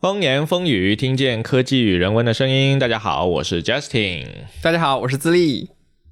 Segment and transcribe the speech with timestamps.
[0.00, 2.78] 风言风语，听见科技与人文的声音。
[2.78, 4.24] 大家好，我是 Justin。
[4.62, 5.68] 大家好，我是自立。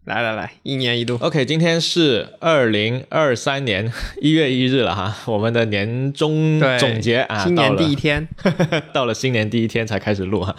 [0.08, 1.18] 来来来，一年一度。
[1.20, 3.92] OK，今天是二零二三年
[4.22, 8.26] 一月一日了哈，我们的年终总结啊，新年第一天，
[8.90, 10.56] 到了新年第一天才开始录哈。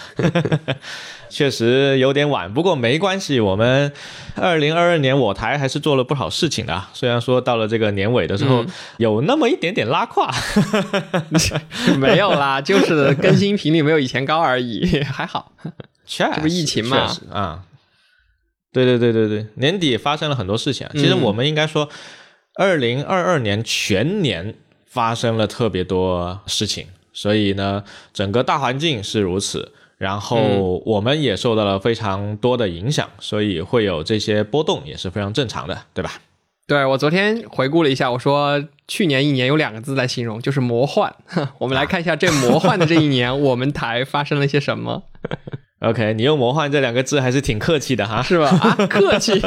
[1.32, 3.40] 确实有点晚，不过没关系。
[3.40, 3.92] 我们
[4.36, 8.64] 二零二二年我台还是做了不少事情的，虽然说到了这个年尾的时候
[8.98, 10.32] 有那么一点点拉胯，
[11.98, 15.52] 没有啦，就是更新频率没有以前高而已，还好。
[16.06, 17.64] 这不疫情嘛啊，
[18.72, 20.88] 对对对对对，年底发生了很多事情。
[20.94, 21.90] 其实我们应该说，
[22.56, 24.56] 二零二二年全年
[24.86, 27.84] 发生了特别多事情，所以呢，
[28.14, 29.72] 整个大环境是如此。
[29.98, 36.22] 然后我们也受到了非常多的影响，所以会有这些波动也是非常正常的，对吧？
[36.68, 41.14] 对我昨天回顾了一下，我说去年一年有两个字来形容，就是魔幻。
[41.58, 45.04] 我们来看一下这魔幻的这一年， 我们台发生了些什么。
[45.80, 48.48] OK，你用“魔幻”这两个字还是挺客气的哈，是吧？
[48.48, 49.32] 啊，客气。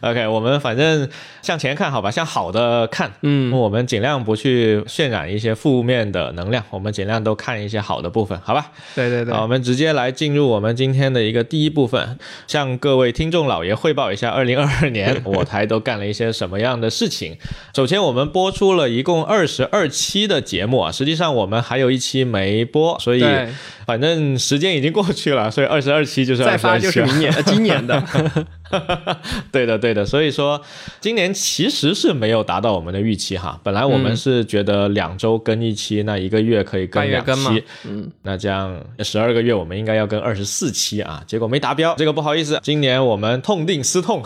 [0.00, 1.08] OK，我们反正
[1.42, 3.10] 向前看好吧，向好的看。
[3.22, 8.70] 嗯，我们尽量不去渲染一些负面的能量，我们尽量都看一些好的部分，好吧？
[8.94, 9.34] 对对对。
[9.34, 17.36] 好，我们直接来进入我们今天的一个第一部分，向各位听众老爷汇报一下，二零二二年 我台都干了一些什么样的事情。
[17.74, 23.24] 首先，我们播出了一共二十二期的节目啊，实际上我们还有一期没播，所以。
[23.86, 28.02] 反正时间已经过去了，所以二十二期就是再发就是明年、今年的。
[29.52, 30.04] 对的，对的。
[30.04, 30.60] 所以说，
[31.00, 33.58] 今年其实是没有达到我们的预期哈。
[33.62, 41.22] 本来我们是觉得两周更一期，那一个月可以更两期，嗯，那这样十二个月我们应该要更二十四期啊。
[41.26, 44.22] 结果没达标，这个不好意思，今年我们痛定思痛，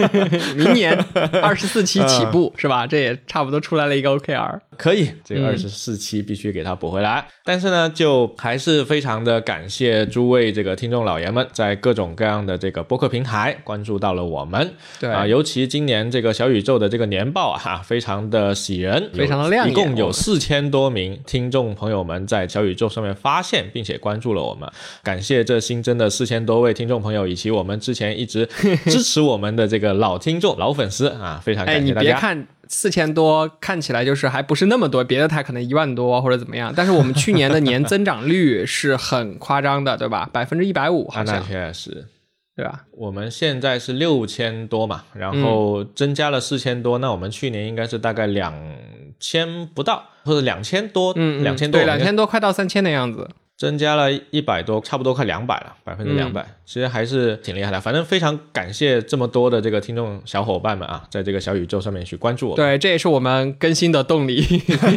[0.56, 0.96] 明年
[1.42, 2.86] 二十四期起步是吧？
[2.86, 7.26] 这也差不多出来了一个 OKR，可以，这个二十四期必须给它补回来。
[7.44, 15.10] 但是呢，就还是非常的感谢诸位这个听众老爷们，在各种各样的这个播客平台关注到了我们，对。
[15.10, 24.70] 啊，尤其今年这个小宇宙的这个年报啊，非常的喜人，非常的亮眼，一共有四千多名听众朋友们在小宇宙上面发现并且关注了我们，
[25.02, 28.48] 感谢这新增的四千多位听众朋友，以及我们之前一直
[28.84, 32.36] 支持我们的这个老听众、老粉丝啊，非常感谢大家。
[32.72, 40.30] 四千多看起来就是还不是那么多，别的台可能一万多或者怎么样，但是我们去年的年增长率是很夸张的，对吧？
[40.32, 41.44] 百分之一百五，好像。
[41.44, 42.06] 确实，
[42.56, 42.84] 对吧？
[42.92, 48.54] 我们现在是六千多嘛，然后增加了四千多，那我们去年应该是大概两
[49.18, 53.28] 千不到，或者两千多，嗯，两千多，对，两千多快到三千的样子。
[53.60, 57.78] 增加了一百多，差不多快两百了，百分之两百，其实还是挺厉害的。
[57.78, 62.56] 反正非常感谢这么多的这个听众小伙伴们啊，在这个小宇宙上面去关注我。
[62.56, 64.40] 对，这也是我们更新的动力。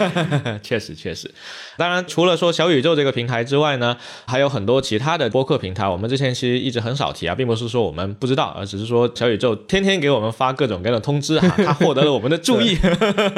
[0.63, 1.29] 确实，确实。
[1.75, 5.85] 当然，除了说小宇宙这个平台之外呢，还有很多其他的播客平台。
[5.85, 12.77] 我们之前其实一直很少提啊，并不是说我们不知道，而只是说小宇宙天天给我们发各种各样的通知啊，它获得了我们的注意，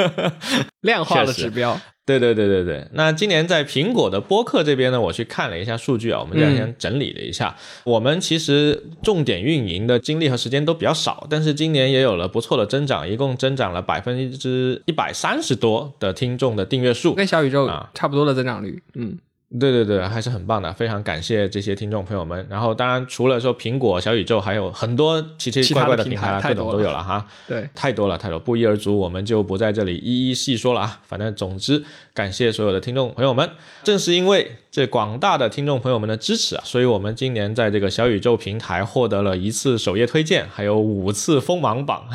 [0.82, 1.76] 量化的指标。
[2.06, 17.90] 对对对对对，那今年在苹果的播客这边呢，我去看了一下数据啊，我们这两天整理了一下，我们其实重点运营的精力和时间都比较少，但是今年也有了不错的增长，一共增长了百分之一百三十多的听众的订阅数，跟小宇宙啊。
[17.96, 19.18] 差不多的增长率，嗯。
[19.60, 22.46] 对对对，还是很棒的，非常感谢这些听众朋友们。
[22.50, 27.26] 然后，当然除了说苹果、小宇宙，还有很多奇奇怪怪的平台，各种都有了哈。
[27.48, 31.00] 对，太多了，太多，不一而足，我们就不在这里一一细说了啊。
[31.04, 31.84] 反正总之，
[32.14, 33.50] 感谢所有的听众朋友们。
[33.84, 42.06] 正是因为这广大的听众朋友们的支持啊，所以我们今年在这个小宇宙平台获得了一次首页推荐，还有五次锋芒榜。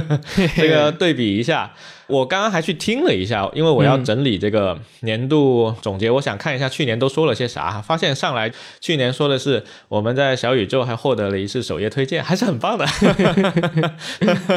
[0.54, 1.72] 这个对比一下。
[2.08, 7.80] 我刚刚还去听了一下，因为我要整理这个年度总结，我想看一下去年都说了些啥。
[7.80, 12.84] 发现上来去年说的是我们在小宇宙还获得了一次首页推荐，还是很棒的。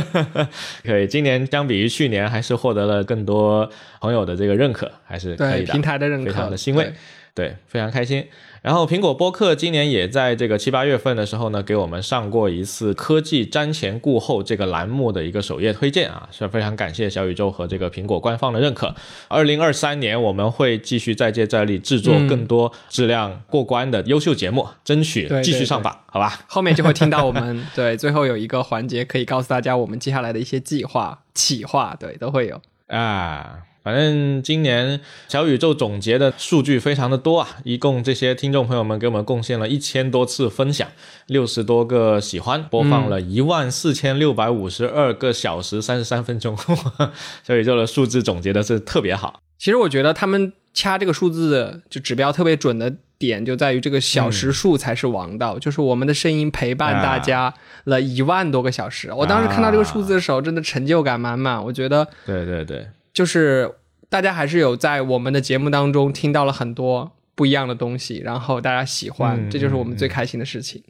[0.83, 3.69] 可以，今年相比于去年还是获得了更多
[4.01, 5.71] 朋友的这个认可，还是可以的。
[5.71, 6.91] 平台的认可，非常的欣慰，
[7.35, 8.27] 对，非常开心。
[8.61, 18.95] 然后苹果播客今年也在这个七八月份的时候呢，给我们上过一次科技瞻前顾后这个栏目的一个首页推荐啊，是非常感谢小宇宙和这个苹果官方的认可。
[19.27, 26.45] 二零二三年我们会继续再接再厉，制作更多质量过关的优秀节目，争取继续上榜，好吧？
[26.47, 33.63] 后面就会听到我们 对最后有一个环节可以告诉大家我们接下来的一些计划、企划，对，都会有啊。
[33.83, 40.87] 反正今年小宇宙总结的数据非常的多啊，一共这些听众朋友们给我们贡献了一千多次分享，
[41.27, 46.57] 六十多个喜欢，播放了一万四千六百五十二个小时三十三分钟。
[47.43, 49.41] 小宇宙的数字总结的是特别好。
[49.59, 57.53] 其实我觉得他们掐这个数字就指标特别准的点，就在于这个小时数才是王道，就是我们的声音陪伴大家
[57.83, 59.11] 了一万多个小时。
[59.13, 61.63] 我当时看到这个数字的时候，真的成就感满满。
[61.63, 63.71] 我觉得，对对对，就是
[64.09, 70.83] 大家还是有在我们的节目当中听到了很多不一样的东西，然后大家喜欢，这就是我们最开心的事情。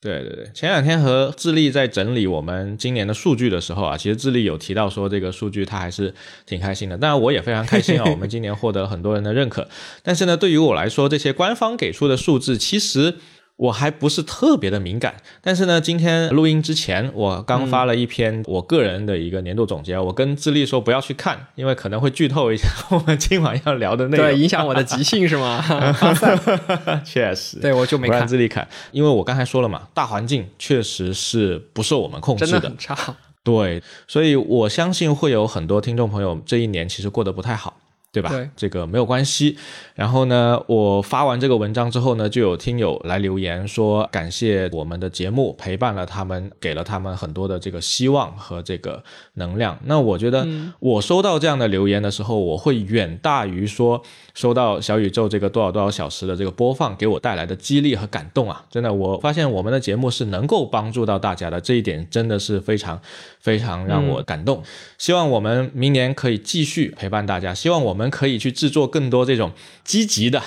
[0.00, 6.14] 对对对，前两天和智利在整理我们今年的数据的时候啊，其实智利有提到说这个数据他还是
[6.46, 9.68] 挺开心的，当然我也非常开心啊，我们今年获得了很多人的认可。
[10.02, 13.16] 但是呢，对于我来说，这些官方给出的数字其实。
[13.60, 19.98] 我还不是特别的敏感，但是呢，今天录音之前，我刚发了一篇我个人的一个年度总结。
[19.98, 25.62] 我跟智利说不要去看，因为可能会剧透一下 我们今晚要聊的内容，对，影响我的即兴是吗？
[27.04, 32.96] 确实，对我就没看智利看，因为我刚才说了嘛，大环境确实是不受我们控制的，真的很差。
[33.44, 37.76] 对，所以我相信会有很多听众朋友这一年其实过得不太好。
[38.12, 38.30] 对吧？
[38.30, 39.56] 对，这个没有关系。
[39.94, 49.02] 然后呢，我发完这个文章之后呢，就有听友来留言说，感谢我们的节目陪伴了他们，给了他们很多的这个希望和这个
[49.34, 49.78] 能量。
[49.84, 50.46] 那我觉得，
[50.80, 54.02] 我收到这样的留言的时候，我会远大于说
[54.34, 58.64] 收到小宇宙这个多少多少小时的这个播放给我带来的激励和感动啊！
[58.70, 63.00] 真的，我发现我们的节目是能够帮助到大家的，这一点真的是非常
[63.40, 64.62] 非常让我感动。
[64.98, 68.10] 希望我们明年可以继续陪伴大家，希望我们。
[68.10, 69.52] 可以去制作更多这种
[69.84, 70.42] 积极的、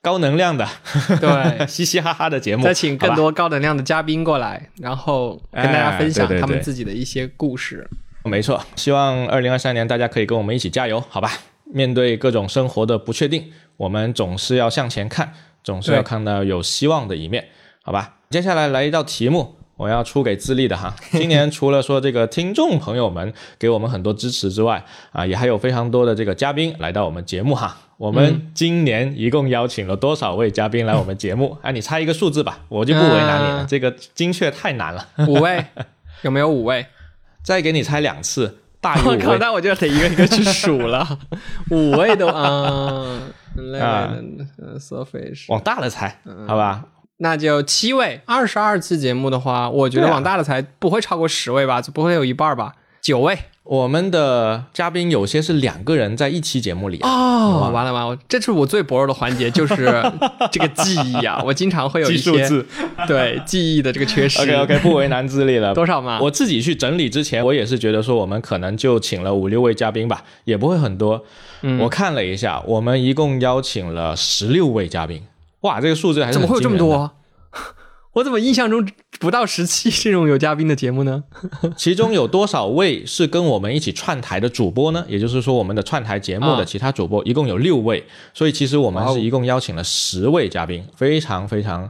[0.00, 0.66] 高能量的、
[1.20, 7.90] 对 嘻嘻哈哈的节目，再请更多高能量的嘉宾过来，然后跟大家分享他们自己的一些故事。
[8.22, 11.32] 没错，希望二零二三年大家可以跟我们一起加油，好吧？
[11.64, 15.34] 面对各种生活的不确定，我们总是要向前看，
[15.64, 17.48] 总是要看到有希望的一面，
[17.82, 18.18] 好吧？
[18.30, 19.56] 接下来来一道题目。
[19.78, 27.78] 我要出给自立的哈， 今年除了说这个听众朋友们给我们很多支持之外，啊，也还有非常多的这个嘉宾来到我们节目哈。
[27.96, 31.56] 我们今年一共邀请了多少位嘉宾来我们节目？
[31.62, 35.06] 哎，你猜一个数字吧，我就不为难你了，这个精确太难了。
[35.28, 35.64] 五位，
[36.22, 36.84] 有没有五位？
[37.42, 41.18] 再给你猜两次， 大于五位，那我就得一个一个去数了。
[41.70, 43.20] 五位都啊，
[43.80, 44.16] 啊
[44.78, 46.84] ，surface，往大了猜，好吧？
[47.18, 52.74] 那就七位，二十二期节目的话，我觉得往大了才不会超过十位吧，不会有一半吧？
[53.00, 60.02] 九位，我们的嘉宾有些是两个人在一期节目里哦，完了完了，这是我最薄弱的环节，就是
[60.52, 62.48] 这个记忆啊，我经常会有一 些
[63.06, 64.42] 对记忆的这个缺失。
[64.42, 65.72] OK OK， 不为难自立了。
[65.74, 66.20] 多少嘛？
[66.20, 71.24] 我自己去整理之前，我也是觉得说我们可能就请了五六位嘉宾吧，也不会很多。
[71.80, 75.22] 我看了一下，我们一共邀请了十六位嘉宾。
[75.60, 77.10] 哇，这个数字还是怎么会有这么多？
[78.14, 78.84] 我怎么印象中
[79.20, 81.22] 不到十期这种有嘉宾的节目呢？
[81.76, 85.04] 其中有多少位是跟我们一起串台的主播呢？
[85.08, 91.88] 也就是说，我们的串台节目的其他主播一共有六位，所以其实我们是一共邀请了十位嘉宾，非常非常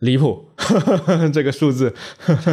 [0.00, 0.48] 离谱
[1.32, 1.94] 这个数字。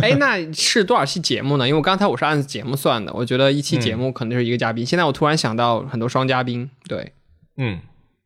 [0.02, 1.68] 哎，那是多少期节目呢？
[1.68, 4.86] 因为刚才我是按节目算的，我觉得一期节目可能就是一个嘉宾。
[4.86, 7.14] 现在我突然想到很多双嘉宾，对，
[7.58, 7.80] 嗯。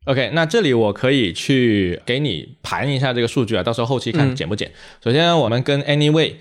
[0.06, 4.70] OK，那这里我可以去给你盘一下这个数据啊，到时候后期看减不减。
[5.04, 6.34] 首先，我们跟 Anyway。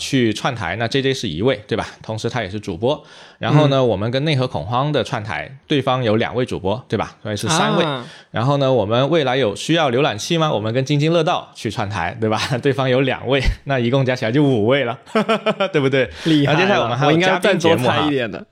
[0.00, 1.84] 去串台，那 J J 是一位，对吧？
[2.04, 3.04] 同时他也是主播。
[3.40, 7.16] 然后呢，我们跟内核恐慌的串台，对方有两位主播，对吧？
[7.20, 7.84] 所以是三位。
[8.30, 10.52] 然后呢，我们未来有需要浏览器吗？
[10.52, 12.38] 我们跟津津乐道去串台，对吧？
[12.62, 14.96] 对方有两位， 那一共加起来就五位了，
[15.72, 16.08] 对不对？
[16.26, 16.54] 厉害。
[16.54, 18.46] 接下来我们还有嘉宾节目一点的。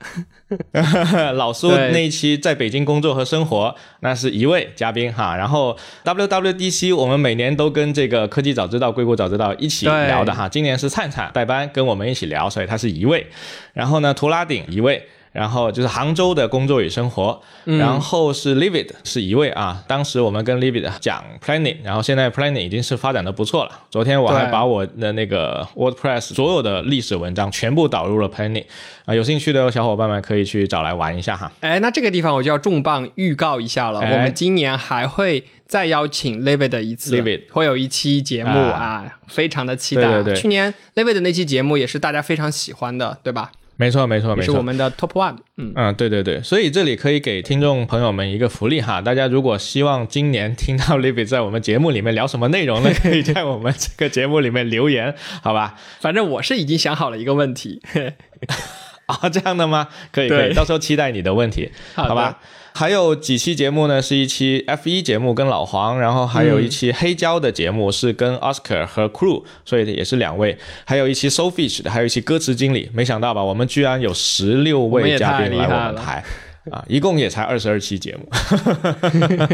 [1.35, 5.35] 老苏那一期在北京工作和生活，那是一位嘉宾哈。
[5.35, 10.47] 然后 W W D C 我们每年都跟这个科技早知道、硅谷早知道一起聊的哈。
[10.47, 11.29] 今年是灿灿。
[11.33, 13.27] 代班跟我们一起聊，所以他是一位。
[13.73, 15.07] 然后呢，图拉顶一位。
[15.31, 17.41] 然后就是杭州的工作与生活。
[17.65, 19.83] 然后是 Livid 是一位啊。
[19.87, 23.71] 当时我们跟 Livid 讲 Planning，然后现在 Planning 已经是发展的不错了。
[23.89, 28.65] 昨天我还把我的那个 WordPress 所有的历史文章全部导入了 Planning
[29.05, 29.13] 啊。
[29.13, 31.51] 有兴趣的小伙伴们可以去找来玩一下哈。
[31.59, 33.99] 哎，那这个地方我就要重磅预告一下了。
[33.99, 40.03] 我们今年还会再邀请 Livid 一次，Livid 会有一期节目啊，非常的期待。
[40.03, 43.51] 对对对，去年 Livid 的那期节目也是大家非常喜欢的，对吧？
[43.77, 45.37] 没错，没错，没错，是我们的 Top One。
[45.57, 52.91] 嗯嗯，对对对，所以这里可以给听众朋友们一个福利哈，大家如果希望今年听到 Libby 在我们节目里面聊什么内容呢？
[53.01, 55.75] 可以在我们这个节目里面留言，好吧？
[55.99, 57.81] 反正我是已经想好了一个问题。
[59.07, 59.87] 啊，这样的吗？
[60.11, 62.39] 可以，可以，到时候期待你的问题，好吧？
[62.77, 63.99] 还有几期节目呢？
[63.99, 70.55] 是一期 F 一节目跟老黄，然后还有一期黑胶的节目是跟 Oscar 和 Crew，所以也是两位。
[70.85, 72.87] 还有一期 SoFish 的，还有一期歌词经理。
[72.93, 73.43] 没想到吧？
[73.43, 76.23] 我们居然有十六位嘉宾来我们台，
[76.69, 78.29] 啊，一共也才二十二期节目，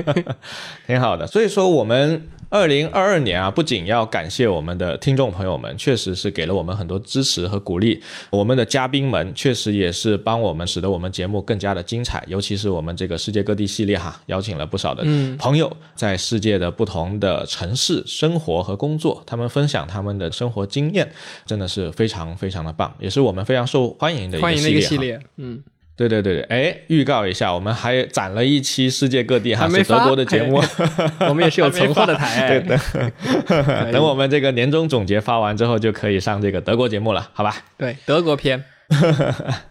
[0.86, 1.26] 挺好的。
[1.26, 12.24] 所以说，我们二零二二年啊，不仅要感谢我们的听众朋友们，确实是给了我们很多支持和鼓励；我们的嘉宾们确实也是帮我们，使得我们节目更加的精彩。
[12.28, 15.04] 尤其是我们这个世界各地系列哈，邀请了不少的
[15.40, 21.12] 朋友，在世界的不同的城市生活和工作，他们分享他们的生活经验，
[21.48, 25.20] 真的是非常非常的棒，也是我们非常受欢迎的欢迎的一个系列。
[25.38, 25.64] 嗯。
[25.96, 30.60] 对对对对，哎，预告一下，我们还攒了一期世界各地哈是德国的节目，
[31.30, 33.92] 我们也是有存货的台， 对的。
[33.92, 37.56] 等我们这个年终总结发完之后，就可以上这个德国节目了，好吧？
[37.78, 38.64] 对，德国篇。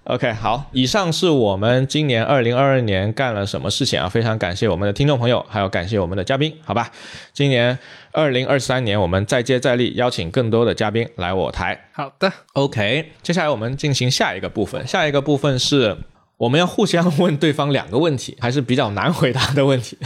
[0.05, 4.09] OK，好，以上是我们今年二零二二年干了什么事情啊？
[4.09, 6.91] 非常感谢我们的听众朋友，还有感谢我们的嘉宾，好吧？
[7.33, 7.76] 今年
[8.12, 11.88] 二零二三年，我们再接再厉，邀请更多的嘉宾来我台。
[11.93, 15.97] 好的，OK，接下来我们进行下一个部分，下一个部分是。
[16.42, 19.96] 我们要互相问对方两个问题，还是比较难回答的问题。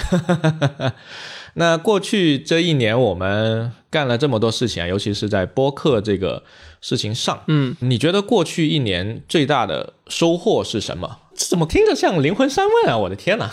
[1.54, 6.42] 那过去这一年，我们干了这么多事情啊，尤其是在播客这个
[6.82, 11.20] 事情上，嗯，你觉得过去一年最大的收获是什么？
[11.34, 12.98] 这怎么听着像灵魂三问啊？
[12.98, 13.50] 我的天哪！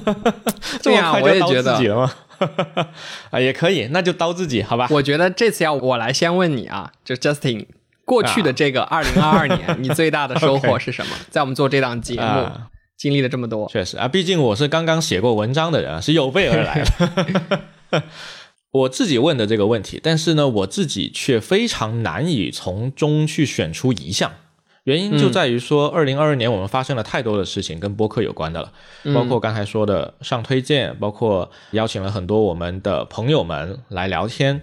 [0.80, 2.12] 这么快就刀自己了吗？
[3.28, 4.88] 啊，也可以，那就刀自己，好吧？
[4.90, 7.66] 我觉得这次要我来先问你啊，就 Justin。
[8.04, 11.16] 过去的这个二零二二年，你最大的 收获是什么？
[11.30, 12.46] 在我们做这档节目，
[12.96, 13.96] 经历了这么多，确实。
[13.96, 16.84] 啊，毕竟我是刚刚写过文章的人，是有备而来
[17.90, 18.02] 的。
[18.72, 24.32] 我自己问的这个问题，但是呢，我自己却非常难以从中去选出一项，
[24.82, 28.72] 原因就在于说，二零二二年我们发生了太多的事情跟播客有关的了，
[29.14, 34.62] 包括刚才说的上推荐，包括邀请了很多我们的朋友们来聊天，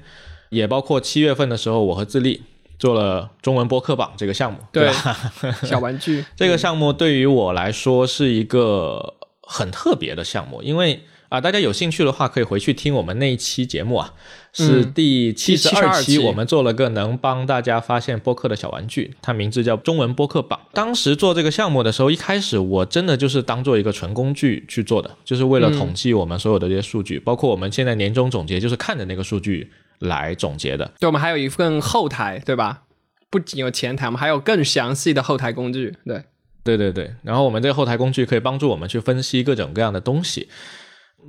[0.50, 2.44] 也包括七月份的时候，我和自立。
[2.82, 5.16] 做了中文播客榜这个项目，对吧？
[5.62, 14.14] 小玩具 这个项目对于我来说是一个很特别的项目，因为啊，大家有兴趣的话可以回去听我们那一期节目啊，
[14.52, 20.60] 是第七十二期，我们做了个能帮大家发现播客的小玩具，它名字叫中文播客榜。
[20.74, 29.72] 当时做这个项目的时候，一开始我真的就是当做一个纯工具去做的，就是为了统计我们所有的这些数据，包括我们现在年终总结，就是看着那个数据。
[30.02, 32.84] 来总结的，对，我们还有一份后台，对吧？
[33.30, 36.24] 不仅有前台，我们还有更详细的后台工具，对，
[36.64, 37.14] 对对对。
[37.24, 40.50] 然后我们这个后台工具可以帮助我们去分析各种各样的东西，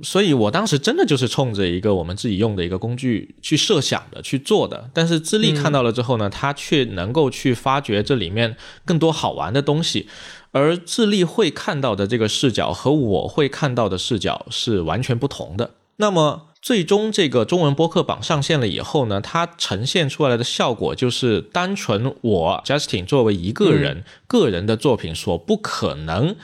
[0.01, 4.89] 所以我当时真的就是冲着一个我们自己用的一个工具去设想的去做的。
[4.93, 10.09] 但是智利看到了之后呢，他却能够去发掘这里面更多好玩的东西，
[10.51, 15.75] 而智利会看到的这个视角和我会看到的视角是完全不同的。
[15.97, 16.47] 那么。
[16.63, 26.37] 最终这个中文播客榜上线了以后呢，它呈现出来的效果就是单纯我 Justin 作为一个人个人的作品所不可能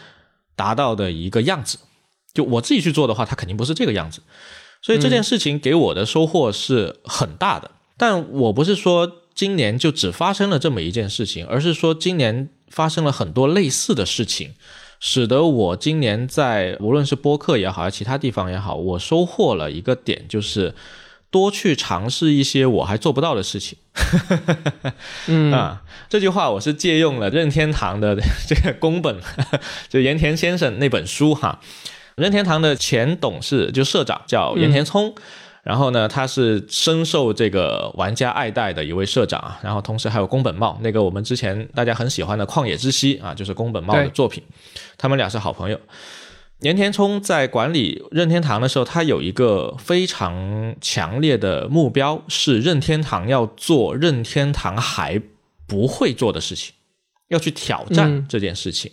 [0.57, 1.79] 达到的一个样子。
[2.33, 4.21] 就我自己去做的话，它肯定不是这个样子。
[4.81, 7.71] 所以这件事情给我的收获是很大的。
[7.97, 14.55] 但我不是说今年就只发生了这么一件事情，而是说今年发生了很多类似的事情。
[14.99, 20.75] 使得我今年在无论是播客也好，还是其他地方也好，我收获了一个点，就是
[21.31, 23.77] 多去尝试一些我还做不到的事情。
[25.27, 29.17] 嗯 啊，这句话我是借用了任天堂的 这个宫本，
[29.87, 31.59] 就岩田先生那本书哈。
[32.15, 35.15] 任天堂的前董事就社长叫岩田聪。
[35.63, 39.59] 然后呢，他是深受这个玩家爱戴的一位社长啊。
[39.61, 44.41] 然后同时还有宫本茂，那个我们之前大家很喜欢的《旷野之息》啊，就是宫本茂的作品。
[44.97, 45.79] 他们俩是好朋友。
[46.61, 55.21] 岩田聪在管理任天堂的时候，他有一个非常强烈的目标，是任天堂要做任天堂还
[55.67, 56.73] 不会做的事情，
[57.29, 58.91] 要去挑战这件事情。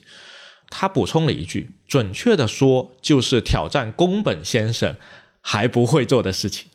[0.68, 4.94] 他补充了一句，准确的说，就是挑战宫本先生。
[5.48, 6.66] 还不会做的事情，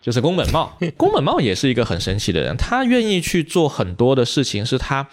[0.00, 0.78] 就是宫本茂。
[0.96, 5.06] 宫本茂也是一个很神奇的人，他愿意去做很多的事情，是他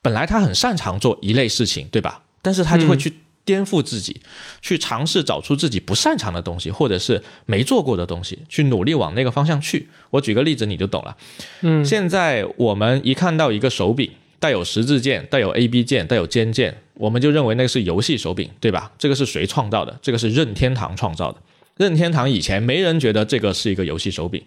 [0.00, 2.22] 本来他很擅长做一类事情，对吧？
[2.40, 3.12] 但是他就会去
[3.44, 4.20] 颠覆自己，
[4.60, 9.88] 去尝试找出自己不擅长的东西，或者是没做过的东西，去努力往那个方向去。
[10.10, 11.16] 我举个例子，你就懂了。
[11.62, 18.92] 嗯，现在我们一看到一个手柄带有十字键、带有 A B 键、带有尖键，我们就认为那个是游戏手柄，对吧？
[18.96, 19.98] 这个是谁创造的？
[20.00, 21.38] 这个是任天堂创造的。
[21.82, 24.40] 任天堂以前没人觉得这个是一个游戏手柄，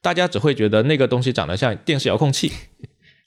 [0.00, 2.50] 大家只会觉得那个东西长得像电视遥控器，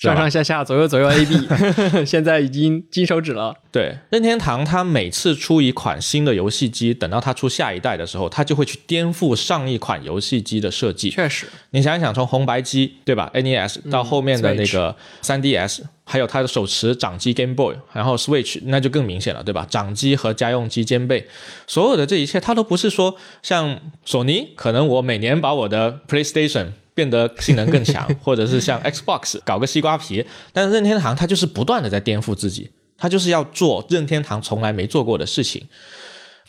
[0.01, 1.47] 上上下下左右左右 A B，
[2.03, 3.55] 现在已经金手指了。
[3.71, 11.11] 对，任天堂它每次出一款新的游戏机，等到它出下一代的时候，它就会去颠覆上一款游戏机的设计。
[11.11, 19.67] 确实，你想一想，从红白机对吧，NES 到后面的那个 3DS，、还有它的手持掌机 Game Boy，然后 Switch，那就更明显了，对吧？
[19.69, 21.27] 掌机和家用机兼备，
[21.67, 35.67] 所有的这一切，它都不是说像索尼，可能我每年把我的 PlayStation 变得性能更强， 或者是像 Xbox 搞个西瓜皮，但是任天堂它就是不断的在颠覆自己，它就是要做任天堂从来没做过的事情。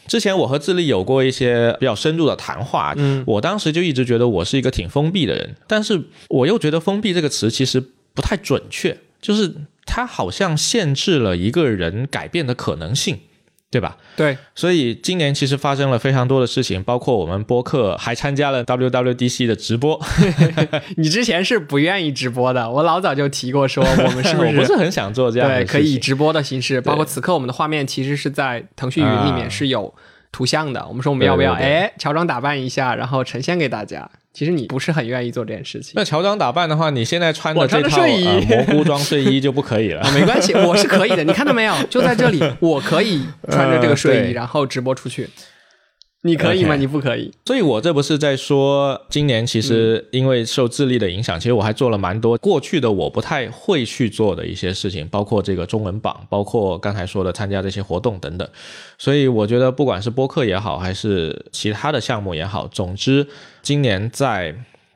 [0.09, 7.81] 之前我和智利有过一些比较深入的谈话，嗯，我当时就一直觉得我是一个挺封闭的人，但是我又觉得“封闭”这个词其实
[8.13, 9.55] 不太准确，就是
[9.87, 13.21] 它好像限制了一个人改变的可能性，
[13.73, 13.97] 对吧？
[14.15, 19.99] 对，所以今年其实发生了非常多的事情，包括我们播客还参加了 WWDC 的直播。
[20.99, 29.95] 你之前是不愿意直播的，我老早就提过说我们是不 我是不是很想做这样的对，可以以直播的形式，包括此刻我们的画面其实是在腾讯云里啊面是有
[30.31, 30.87] 图像的。
[30.87, 34.11] 我们说我们要不要哎乔装打扮一下，然后呈现给大家？
[34.33, 40.11] 其实你不是很愿意做这件事情那乔装打扮的话，你现在穿的这套的睡衣呃蘑菇装睡衣就不可以了 啊，。
[40.13, 41.23] 没关系，我是可以的。
[41.23, 41.75] 你看到没有？
[41.91, 45.29] 就在这里， 我可以穿着这个睡衣，然后直播出去。
[46.25, 47.33] 你可以吗你不可以。
[47.45, 58.49] 所以我这不是在说，今年其实因为受智力的影响，其实我还做了蛮多过去的我不太会去做的一些事情，包括这个中文榜，包括刚才说的参加这些活动等等。
[58.97, 63.27] 所以我觉得，不管是播客也好，还是其他的项目也好，总之
[63.63, 64.55] 今年在。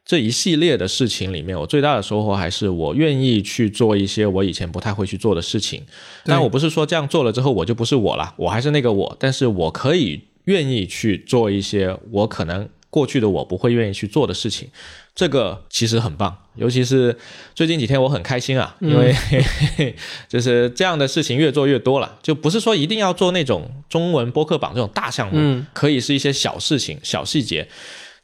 [0.08, 5.82] 这一系列的事情里面，我最大的收获还是我愿意去做一些我以前不太会去做的事情。
[6.22, 14.68] 但我不是说这样做了之后我就不是我了，我还是那个我，但是我可以愿意去做一些我可能过去的我不会愿意去做的事情，
[15.12, 16.36] 这个其实很棒。
[16.54, 17.18] 尤其是
[17.56, 19.12] 最近几天我很开心啊，因为、
[20.28, 27.66] 就是这样的事情越做越多了，就不是说一定要做那种中文播客榜这种大项目，嗯可以是一些小事情、小细节。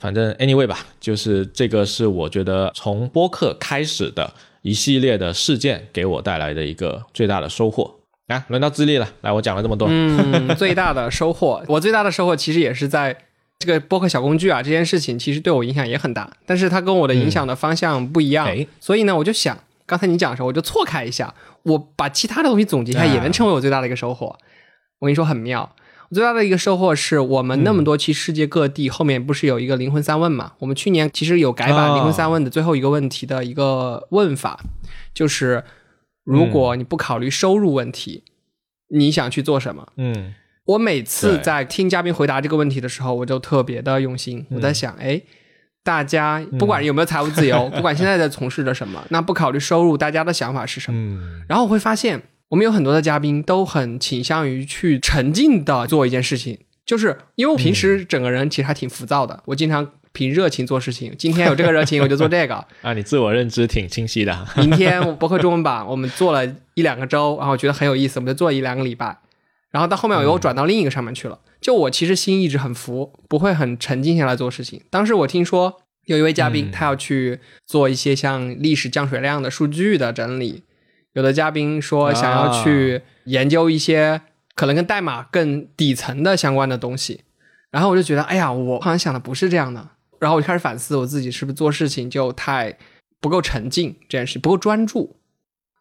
[0.03, 7.99] 反正 anyway 吧，就是这个是我觉得从播客开始的一系列的事件给我带来的一个最大的收获。
[8.27, 13.17] 啊，轮到资历了，来，我讲了这么多，嗯， 最大的收获，我最大的收获其实也是在
[13.61, 24.37] 这个播客小工具啊这件事情，其实对我影响也很大，但是它跟我的影响的方向不一样，哎所以呢，我就想，刚才你讲的时候，我就错开一下，我把其他的东西总结一下，啊也能成为我最大的一个收获。
[24.99, 25.77] 我跟你说很妙。
[26.13, 30.53] 我最大的一个收获是我们那么多期世界各地、后面不是有一个灵魂三问嘛？
[30.59, 34.61] 我们去年其实有改版哦灵魂三问的最后一个问题的一个问法，
[35.15, 35.65] 就是
[36.23, 38.25] 如果你不考虑收入问题，
[38.91, 39.89] 你想去做什么？
[39.97, 40.35] 嗯
[40.67, 44.47] 我每次在听嘉宾回答这个问题的时候，我就特别的用心。
[44.51, 45.21] 我在想，哎，
[45.83, 50.99] 大家不管有没有财务自由，不管现在在从事着什么，那不考虑收入，大家的想法是什么？
[51.01, 61.15] 嗯然后我会发现，我们有很多的嘉宾都很倾向于去沉浸的做一件事情，就是因为我平时整个人其实还挺浮躁的，我经常凭热情做事情。
[61.17, 62.57] 今天有这个热情，我就做这个。
[62.83, 69.17] 啊，你自我认知挺清晰的，明天我博客中文版我们做了一两个周，然后我觉得很有意思，我们就做了一两个礼拜，
[69.71, 71.39] 然后到后面我又转到另一个上面去了。
[71.59, 74.83] 就我其实心一直很浮，不会很沉静下来做事情。
[74.91, 80.65] 当时我听说有一位嘉宾，嗯他要去做一些像历史降水量的数据的整理，
[81.15, 84.21] 有的嘉宾说想要去研究一些
[84.55, 87.23] 可能跟代码更底层的相关的东西，
[87.71, 89.89] 然后我就觉得，哎呀，我好像想的不是这样的。
[90.19, 92.79] 然后我就开始反思我自己是不是做事情就太
[93.21, 95.17] 不够沉静，这件事不够专注。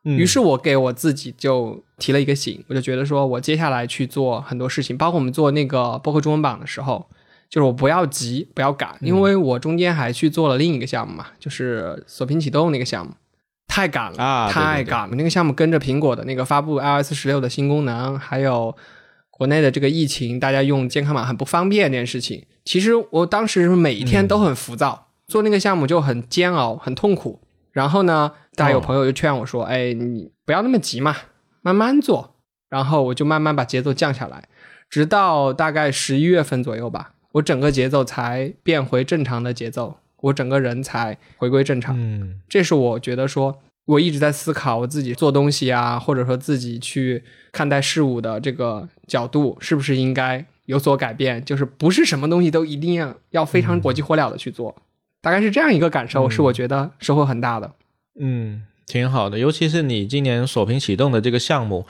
[0.04, 7.08] 嗯于是我给我自己就提了一个醒，我就觉得说我接下来去做很多事情，包括我们做那个播客中文榜的时候，
[7.48, 13.14] 就是我不要急，不要赶，因为我中间还去做了另一个项目嘛，就是锁屏启动那个项目，
[13.72, 15.16] 太赶了，太赶了。
[15.16, 18.76] 那个项目跟着苹果的那个发布 iOS 十六的新功能，还有
[19.30, 27.40] 国内的这个疫情，大家用健康码很不方便这件事情，其实我当时每一天都很浮躁，做那个项目就很煎熬，很痛苦。
[27.72, 31.16] 然后呢，大家有朋友就劝我说：“哎，你不要那么急嘛，
[31.62, 32.36] 慢慢做。”
[32.68, 34.44] 然后我就慢慢把节奏降下来，
[34.90, 41.96] 直到大概十一月份左右吧，我整个节奏才变回正常的节奏，我整个人才回归正常。
[41.98, 51.44] 嗯这是我觉得说，我一直在思考我自己做东西啊，或者说自己去看待事物的这个角度，是不是应该有所改变？
[51.44, 54.76] 就是不是什么东西都一定要要非常火急火燎的去做，
[55.22, 57.74] 大概是这样一个感受，是我觉得收获很大的。
[58.20, 59.40] 嗯，挺好的。
[59.40, 61.86] 尤其是你今年锁屏启动的这个项目，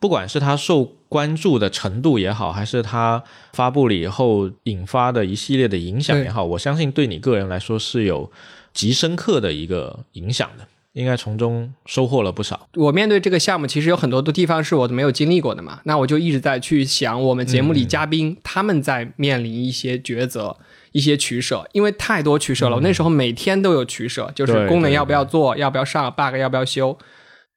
[0.00, 8.32] 不管是它受关注的程度也好，还是它发布了以后引发的一系列的影响也好，我相信对你个人来说是有
[8.72, 10.66] 极深刻的一个影响的。
[10.94, 12.68] 应该从中收获了不少。
[12.74, 20.56] 我面对这个项目，其实有很多的地方是我都没有经历过的嘛，那我就一直在去想，我们节目里嘉宾、他们在面临一些抉择、
[20.90, 22.74] 一些取舍，因为太多取舍了。
[22.74, 26.98] 我那时候每天都有取舍，就是功能要不要做，要不要上，bug 要不要修，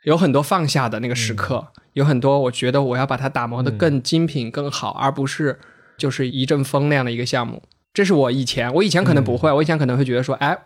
[0.04, 5.60] 有很多放下的那个时刻，有很多我觉得我要把它打磨的更精品、更好，而不是
[5.98, 7.63] 就是一阵风那样的一个项目。
[7.94, 10.58] 这是我以前，我以前可能不会，我以前可能会觉得说，哎，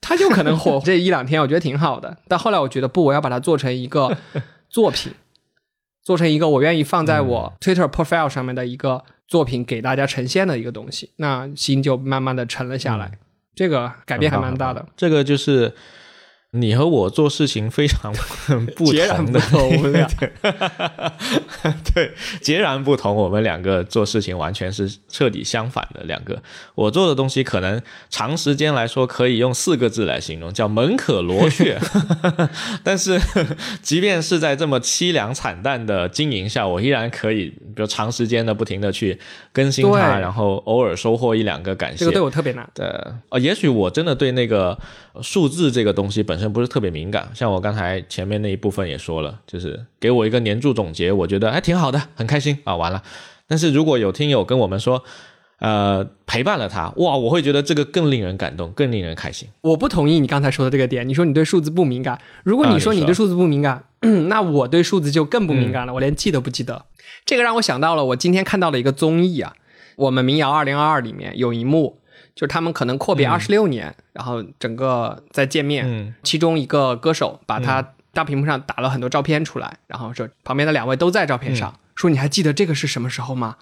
[0.00, 2.18] 它就可能火 这一两天，我觉得挺好的。
[2.26, 4.16] 但后来我觉得不，我要把它做成一个
[4.68, 5.12] 作品，
[6.02, 11.12] 做成一个我愿意放在我 Twitter profile 上面的一个作品，给大家呈现的一个东西。
[11.16, 13.12] 那心就慢慢的沉了下来，
[13.54, 15.72] 这个改变还蛮大的，这个就是
[16.56, 18.12] 你和我做事情非常
[18.76, 19.76] 不截然同的，不同。
[19.76, 20.08] 我们俩
[21.92, 23.14] 对，截然不同。
[23.14, 26.40] 我们两个做事情完全是彻底相反的两个。
[26.76, 31.76] 我做的东西可能长时间来说可以用四个字来形容，叫门可罗雀。
[32.84, 33.20] 但是，
[33.82, 39.18] 即便是在这么凄凉惨淡的经营下，我依然可以，比如长时间的不停的去
[39.52, 41.98] 更新它，然后偶尔收获一两个感谢。
[41.98, 42.68] 这个对我特别难。
[42.74, 42.86] 对，
[43.30, 44.78] 呃，也许我真的对那个
[45.20, 53.02] 数字这个东西本身不是特别敏感，像我刚才前面那一部分也说了，就是给我一个年度总结，我觉得还挺好的，很开心啊，完了。
[53.46, 55.04] 但是如果有听友跟我们说，
[55.60, 59.48] 呃，陪伴了他，哇，我会觉得这个更令人感动，更令人开心。
[59.60, 61.08] 我不同意你刚才说的这个点。
[61.08, 63.84] 你说你对数字不敏感，如果啊你说你对数字不敏感，
[64.28, 66.84] 那我对数字就更不敏感了，我连记都不记得。
[67.24, 69.54] 这个让我想到了我今天看到了一个综艺啊，
[69.96, 71.98] 我们民谣二零二二里面有一幕，
[72.34, 83.56] 就是他们可能阔别二十六年，然后整个再见面，嗯其中一个歌手把他大屏幕上打了很多照片出来，然后说旁边的两位都在照片上，说你还记得这个是什么时候吗？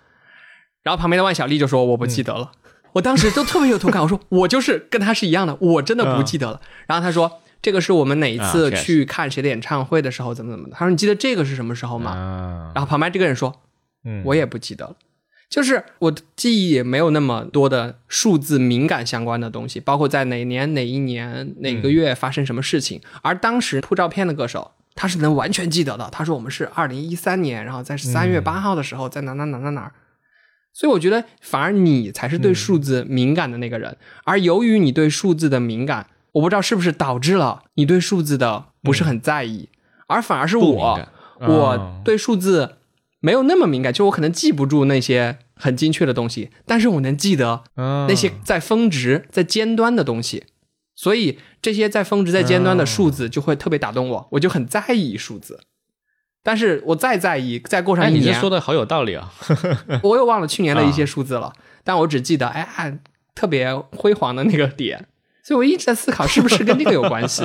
[0.83, 2.53] 然后旁边的万晓利就说我不记得了。
[2.95, 6.61] 我当时都特别有同感，我说我就是跟他是一样的，我真的不记得了。
[6.87, 10.75] 然后他说这个是我们哪一次去看谁的演唱会的时候怎么怎么的。
[10.75, 12.11] 他说你记得这个是什么时候吗？
[12.11, 13.55] 啊，然后旁边这个人说
[14.05, 14.97] 嗯，我也不记得了。
[15.53, 23.03] 就是我的记忆也没有那么多的数字敏感相关的东西，包括在哪年哪一年哪个月发生什么事情。
[23.21, 26.09] 而当时铺照片的歌手，他是能完全记得的。
[26.11, 29.93] 他说我们是二零一三年，然后在三月八号的时候在哪哪哪哪哪儿。
[30.73, 39.69] 所以我觉得反而你才是对数字敏感的那个人，而由于你对数字的敏感，我不知道是不是导致了你对数字的不是很在意，
[40.07, 41.07] 而反而是我
[41.41, 42.77] 我啊对数字
[43.23, 50.45] 没有那么敏感，就我可能记不住那些很精确的东西，但是我能记得啊那些在峰值、在尖端的东西，
[50.95, 55.61] 所以这些在峰值、在尖端的数字就会特别打动我，我就很在意数字。
[56.43, 59.33] 但是我再在意，再过上哎，你这一年，说的好有道理啊。
[60.03, 61.53] 我又忘了去年的一些数字了，
[61.85, 62.99] 但我只记得哎呀
[63.37, 65.07] 特别辉煌的那个点，
[65.45, 67.45] 所以我一直在思考是不是跟这个有关系。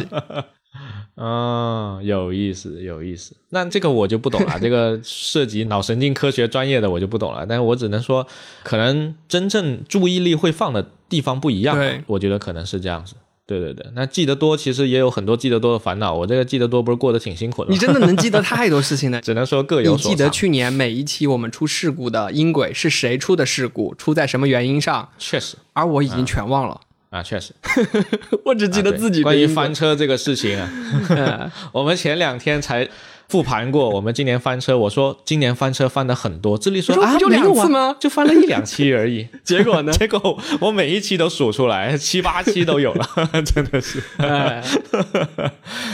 [1.18, 3.36] 啊，有意思，有意思。
[3.50, 7.46] 那这个我就不懂了，这个 涉及脑神经科学专业的我就不懂了。
[7.46, 8.26] 但是我只能说，
[8.64, 11.76] 可能真正注意力会放的地方不一样。
[11.76, 13.16] 对我觉得可能是这样子。
[13.48, 16.14] 对对对，那记得多其实也有很多记得多的烦恼。
[16.14, 17.74] 我这个记得多不是过得挺辛苦的吗？
[17.74, 19.20] 你真的能记得太多事情呢。
[19.24, 20.18] 只能说各有你所长。
[20.18, 25.08] 记得去年每一期我们出事故的音轨是谁出的事故，出在什么原因上？
[25.18, 27.54] 确实而我已经全忘了，啊，确实。
[28.44, 30.70] 我只记得自己啊关于翻车这个事情啊，
[31.10, 32.88] 嗯 我们前两天才
[33.30, 34.78] 复盘过，我们今年翻车。
[34.78, 39.28] 我说今年翻车翻的很多，这里说啊，就两次吗就翻了一两期而已。
[39.44, 39.92] 结果呢？
[39.94, 43.06] 结果我每一期都数出来，七八期都有了，
[43.44, 44.02] 真的是。
[44.18, 44.64] 哎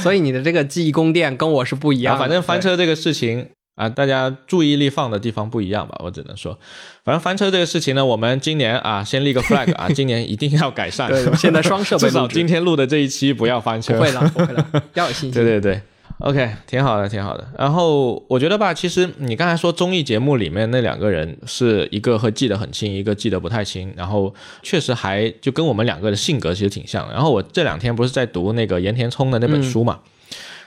[0.01, 2.19] 所以你的这个记忆宫殿跟我是不一样啊，的。
[2.21, 6.57] 反正翻车这个事情啊，大家注意力放的地方不一样吧，我只能说，
[7.03, 11.09] 反正翻车这个事情呢，我们今年啊，先立个 flag 啊，今年一定要改善。
[11.09, 13.95] 对，现在双设 至少今天录的这一期不要翻车。
[13.95, 15.33] 不会了，不会了，要有信心。
[15.43, 15.81] 对对对
[16.19, 17.47] ，OK，挺好的，挺好的。
[17.57, 24.31] 然后我觉得吧，其实你刚才说综艺节目里面那两个人是一个会记得很清，一个记得不太清，然后
[24.61, 27.11] 确实还就跟我们两个的性格其实挺像。
[27.11, 29.99] 然后我这两天不是在读那个岩田聪的那本书嘛。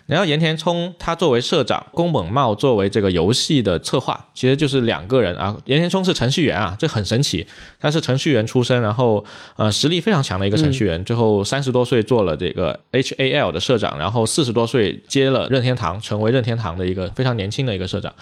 [0.06, 5.56] 然后岩田聪他作为社长，宫本茂作为这个游戏的策划，其实就是两个人啊。
[5.64, 7.44] 岩田聪是程序员啊，这很神奇，
[7.80, 9.24] 他是程序员出身，然后
[9.56, 18.14] 呃实力非常强的一个程序员，最后三十多岁做了这个 HAL 的社长，然后四十多岁接了任天堂，成为任天堂的一个非常年轻的一个社长。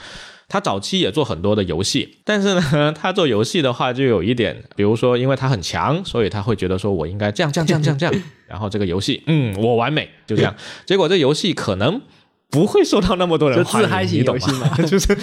[0.54, 10.54] 他早期也做很多的游戏，但是呢，他做游戏的话就有一点，比如说，因为他很强，所以他会觉得说我应该这样这样这样这样这样，然后这个游戏，嗯，我完美，就这样。
[10.86, 12.00] 结果这游戏可能
[12.50, 15.18] 不会受到那么多人就欢迎，你懂吗就是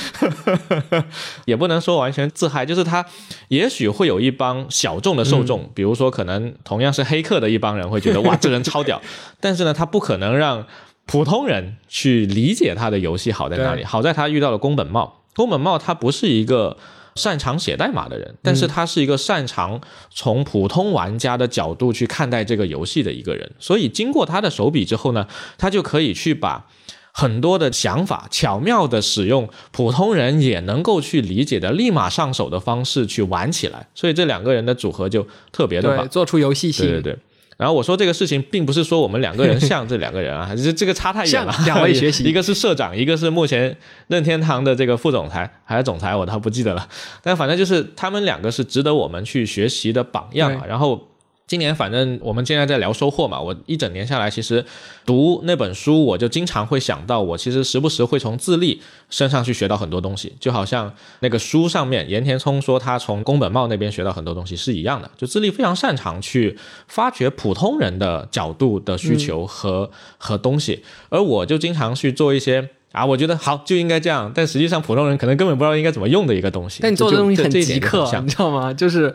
[1.47, 3.05] 也不能说完全自嗨，就是他
[3.47, 9.01] 也许会有一帮小众的受众，比如说可能同样是黑客的一帮人会觉得哇这人超屌，
[9.39, 10.67] 但是呢，他不可能让
[11.05, 13.83] 普通人去理解他的游戏好在哪里。
[13.83, 16.77] 好在他遇到了宫本茂，宫本茂他不是一个
[17.15, 23.51] 擅长写代码的人，但是他是一个擅长从普通玩家的角度去看待这个游戏的一个人。
[23.59, 26.67] 所以经过他的手笔之后呢，他就可以去把。
[27.13, 36.85] 很多的想法，巧妙的使用普通人也能够去理解的、立马上手的方式去玩起来，所以这两个人的组合就特别的棒，做出游戏性。
[36.85, 37.19] 对对对。
[37.61, 41.53] 然后我说这个事情，并不是说我们两个人像这两个人啊， 这这个差太远了。
[41.63, 46.89] 两位学习，一个是社长，一个是目前任天堂的这个副总裁还是总裁，我倒不记得了。
[47.21, 50.65] 但反正就是他们两个是值得我们去学习的榜样啊。
[50.67, 51.07] 然后。
[51.51, 54.63] 今年反正我们现在在聊收获嘛，我一整年下来，其实
[55.05, 72.69] 读那本书，我就经常会想到，我其实时不时会从自立身上去学到很多东西，就好像那个书上面岩田聪说他从宫本茂那边学到很多东西是一样的，就自立非常擅长去发掘普通人的角度的需求和和东西，而我就经常去做一些。
[72.91, 76.79] 啊，我觉得好就应该这样，但实际上普通人可能根本不知道应该怎么用的一个东西。
[76.81, 78.73] 但你做的东西很极客，你知道吗？
[78.73, 79.13] 就是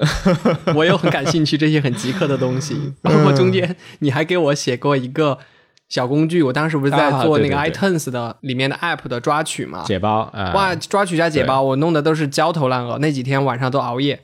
[0.75, 5.39] 我又很感兴趣这些很极客的东西， 包括中间你还给我写过一个
[5.89, 9.85] 小工具，我当时不是在做那个 iTunes 的里面的 App 的抓取嘛？
[9.85, 14.21] 解包，哇，抓取加解包，我弄的都是焦头烂额，那几天晚上都熬夜。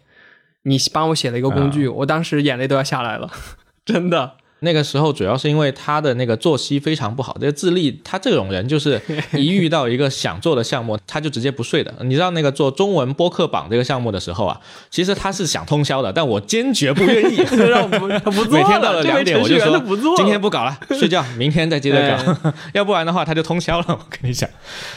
[0.65, 3.29] 你帮我写了一个工具，我当时眼泪都要下来了，
[3.85, 4.35] 真的。
[4.63, 9.01] 那个时候主要是因为他的那个作息非常不好，这个自立，他这种人就是
[9.33, 11.93] 一遇到一个想做的项目，他就直接不睡的。
[12.01, 14.59] 你知道那个做中文播客榜这个项目的时候啊，
[14.91, 17.37] 其实他是想通宵的，但我坚决不愿意，
[17.69, 17.99] 让不
[18.31, 18.59] 不做。
[18.59, 23.87] 每天到了两点我就说不做，今天不搞了，睡觉，明天再接着搞， 要不然的话他就通宵了。
[23.89, 24.49] 我跟你讲，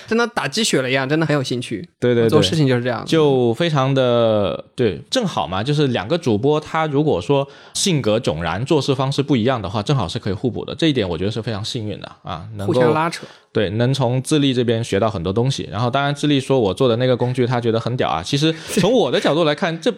[0.08, 1.88] 真的打鸡血了一样，真的很有兴趣。
[2.00, 10.36] 对对对，做事情就是这样，就非常的对，正好嘛，就是两个主播，他如果说性格迥然，做事方式不一样的话，正好是可以。
[10.36, 15.66] 互补的这一点，我觉得是非常幸运的啊，能互相拉扯，对，能从智利这边学到很多东西。
[15.72, 18.22] 然后，当然，智利说我做的那个工具，他觉得很屌啊。
[18.22, 19.92] 其实从我的角度来看，这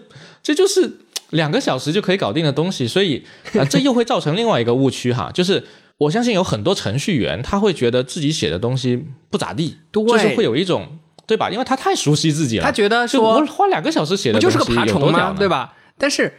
[0.44, 1.00] 这就是
[1.32, 2.88] 两个小时就可以搞定的东西。
[2.88, 3.26] 所以
[3.60, 5.66] 啊，这又会造成另外一个误区哈， 就是
[5.98, 11.50] 我相信有很多程序员他会觉得自己写的东西不咋地，就是会有一种对吧？
[11.50, 15.36] 因为他太熟悉自己了，他觉得说我花两个小时写的就是个爬虫吗？
[15.36, 15.74] 对吧？
[15.98, 16.32] 但是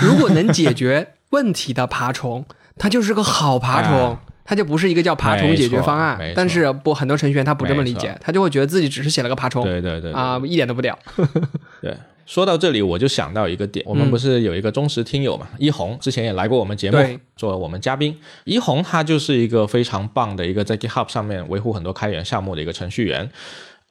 [0.00, 2.46] 如果能解决问题的爬虫。
[2.82, 6.18] 它就是个好爬虫，它就不是一个叫爬虫解决方案。
[6.34, 9.62] 但是不，很多程序员他不这么理解，他就会觉得自己只是写了个爬虫。
[9.62, 10.98] 对对对啊，一点都不屌。
[11.80, 16.98] 对，说到这里我就想到一个点，我们不是有一个忠实听友嘛，一红之前也来过我们节目
[17.36, 18.18] 做我们嘉宾。
[18.42, 23.30] 一红他就是一个非常棒的一个在 GitHub 上面维护很多开源项目的一个程序员。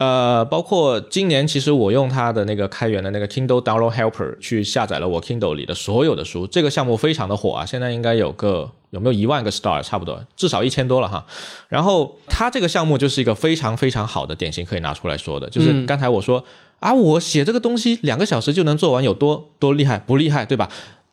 [0.01, 11.23] 呃，包括今年，其实我用它的那个开源的那个 Kindle Download Helper 去下载了我 Kindle 里的所有的书，这个项目非常的火啊，现在应该有个有没有一万个 star 差不多，至少一千多了哈。
[11.69, 16.43] 然后它这个项目就是一个非常非常好的典型，可以拿出来说的，就是刚才我说
[16.79, 19.99] 啊，我写这个东西两个小时就能做完，有多多厉害？
[19.99, 20.67] 不厉害，对吧？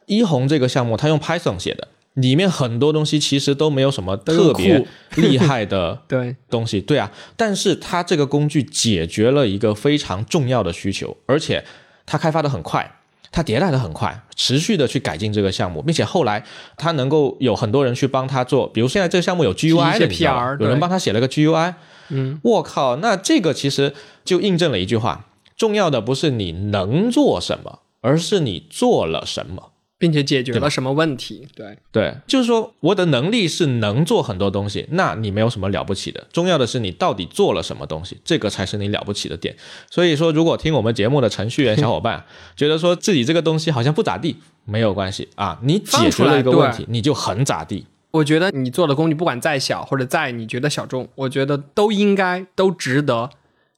[0.06, 1.88] 一红这个项目，它用 Python 写的。
[2.20, 6.34] 里面很多东西其实都没有什么特别厉害的 对。
[6.50, 11.64] 东西，对啊，但是它这个工具解决了一个非常重要的需求，而且
[12.06, 12.98] 它开发的很快，
[13.30, 16.42] 它迭代的很快，持续的去改进这个项目，并且后来
[16.76, 21.74] 它能够有很多人去帮他做，比如现在这个项目有 GUI 的 PR，有人帮他写了个 GUI，
[22.08, 25.26] 嗯，我靠，那这个其实就印证了一句话：
[25.56, 29.72] 重要的不是你能做什么，而是你做了什么。
[29.98, 31.46] 并且解决了什么问题？
[31.56, 36.24] 对对，就是说我的能力是能做很多东西，那你没有什么了不起的。
[36.32, 39.56] 重要的是你到底做了什么东西，这个才是你了不起的点。
[39.90, 42.24] 所以说，如果听我们节目的程序员小伙伴
[42.56, 47.86] 觉得说自己这个东西好像不咋地，没有关系啊，你解决了一个问题，你就很咋地。
[48.12, 53.28] 我觉得你做的工具不管再小或者再你觉得小众，我觉得都应该都值得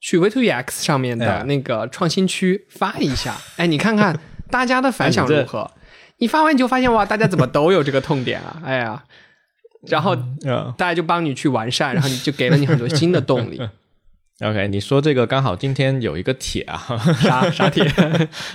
[0.01, 3.37] 去 V to X 上面的那个创新区发一下。
[3.57, 5.71] 哎，你看看大家的反响如何？
[6.21, 8.57] 你发完你就发现哇，大家怎么都有这个痛点啊？
[8.65, 9.03] 哎呀，
[9.89, 10.15] 然后
[10.77, 13.61] 大家就帮你去完善，然后你就给了你很多新的动力。
[14.43, 16.79] OK，你说这个刚好今天有一个帖啊，
[17.21, 17.85] 啥啥帖？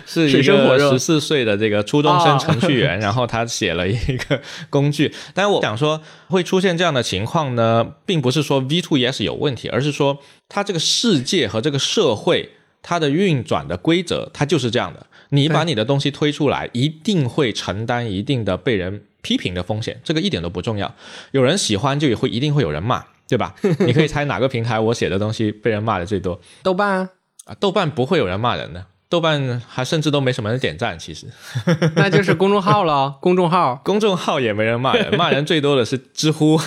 [0.07, 5.13] 是一个十四岁的这个初中生程序员，然后他写了一个工具。
[5.35, 10.17] 但是我想说，会出现这样的情况呢，并不是说 V2ES 有问题，而是说
[10.49, 12.49] 它这个世界和这个社会
[12.81, 15.05] 它的运转的规则，它就是这样的。
[15.29, 20.93] 你把你的东西推出来，一定会承担一定的被人批评的风险，这个一点都不重要。
[21.31, 23.55] 有人喜欢，就也会一定会有人骂，对吧？
[23.85, 26.39] 你可以猜哪个平台我写的东西被人骂的最多？
[26.61, 27.09] 豆瓣
[27.45, 31.27] 啊，豆瓣不会有人骂人的，豆瓣还甚至都没什么人点赞，其实
[31.95, 36.59] 那就是公众号了， 公众号公众号也没人骂人，骂人最多的是知乎。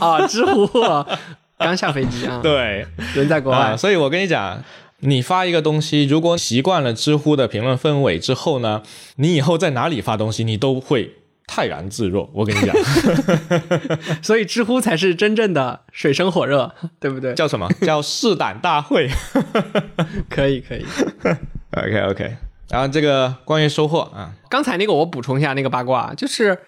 [0.00, 1.06] 啊，知乎啊
[1.58, 2.84] 刚下飞机啊，对，
[3.14, 4.60] 人在国啊，外，所以我跟你讲，
[5.04, 8.82] 你发一个东西，如果习惯了知乎的评论氛围之后呢，
[9.16, 12.30] 你以后在哪里发东西，你都会泰然自若。
[12.32, 12.74] 我跟你讲，
[14.22, 17.34] 所以知乎才是真正的水深火热，对不对？
[17.34, 19.10] 叫什么叫试胆大会
[20.30, 20.86] 可以 可以。
[21.76, 22.36] ？OK OK，
[22.70, 26.60] 然后这个关于收获啊，刚才那个我补充一下那个八卦，就是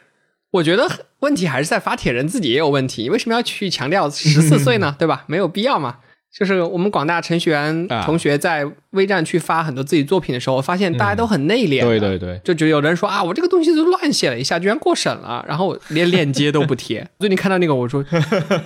[0.50, 0.88] 我觉得
[1.20, 4.96] 问题还是在发帖人自己也有问题，为什么要去强调十四岁呢？
[4.98, 5.22] 对吧？
[5.28, 5.98] 没有必要嘛。
[6.36, 8.02] 就是我们广大程序员啊。
[8.04, 17.08] 同学在微站去发很多自己作品的时候，发现大家都很内敛、对对对，就有人说啊，我这个东西都乱写了一下，居然过审了，然后连链接都不贴。
[17.20, 18.04] 最近看到那个，我说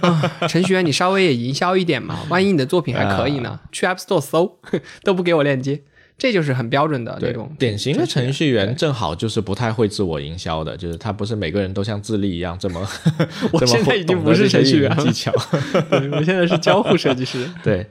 [0.00, 4.58] 啊，程序员你稍微也营销一点嘛，万一你的作品还可以呢，去 App Store 搜
[5.04, 5.82] 都不给我链接，
[6.18, 12.84] 这就是很标准的那种，典型的程序员正好就是不太会自我营销的，就是他不是每个人都像自立一样这么，
[13.52, 15.32] 我现在已经不是程序员了技巧。
[16.12, 17.48] 我现在是交互设计师。
[17.62, 17.86] 对，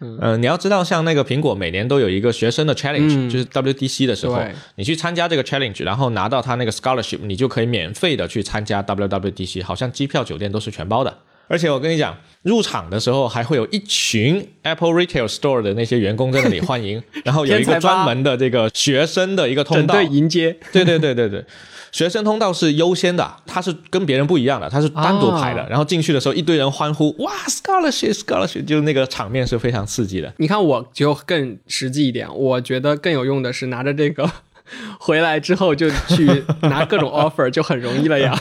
[0.00, 4.38] 嗯、你要知道，像那个苹果每年都有一个学生的 challenge，、嗯就是 WDC 的时候，
[4.76, 11.16] 你去参加这个 challenge，然后拿到他那个 scholarship，你就可以免费的去参加 WWDC，好像机票、酒店都是全包的。
[11.50, 21.44] 而且我跟你讲，入场的时候还会有一群 Apple Retail Store 的那些员工在那里欢迎，然后有一个专门的这个学生的一个通道，迎接，对对对对对，
[21.90, 25.62] 学生通道是优先的，它是跟别人不一样的，它是单独排的。
[25.62, 25.66] 啊。
[25.68, 30.32] 然后进去的时候，一堆人欢呼，哇，scholarship scholarship，就那个场面是非常刺激的。
[30.36, 34.30] 你看我就更实际一点，我觉得更有用的是拿着这个
[35.00, 38.40] 回来之后就去拿各种 offer，就很容易了呀，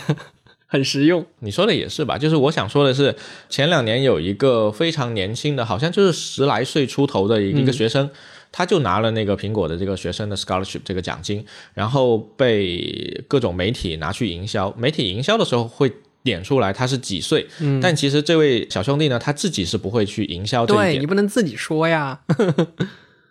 [0.72, 1.26] 很实用。
[1.40, 2.18] 你说的也是吧？
[2.18, 3.14] 就是我想说的是，
[3.50, 8.10] 前两年有一个非常年轻的，好像就是十来岁出头的一一个学生。
[8.52, 14.74] 他就拿了那个苹果的这个学生的 scholarship 这个奖金，然后被各种媒体拿去营销。
[14.76, 15.92] 媒体营销的时候会
[16.24, 21.06] 点出来他是几岁，嗯但其实这位小兄弟呢，他自己是不会去营销这一点对你。
[21.06, 22.22] 不能自己说呀，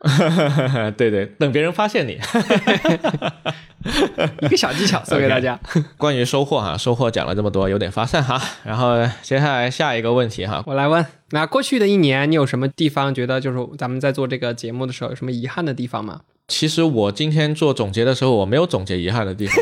[0.96, 2.18] 对对，等别人发现你。
[4.42, 5.58] 一个小技巧送给大家。
[5.96, 8.40] 关于收获哈，收获讲了这么多，有点发散哈。
[8.64, 16.20] 然后接下来下一个问题哈，我来问，那过去的一年你有什么地方觉得就是咱们在做这个节目的时候有什么遗憾的地方吗？
[16.48, 19.56] 其实我今天做总结的时候，我没有总结遗憾的地方。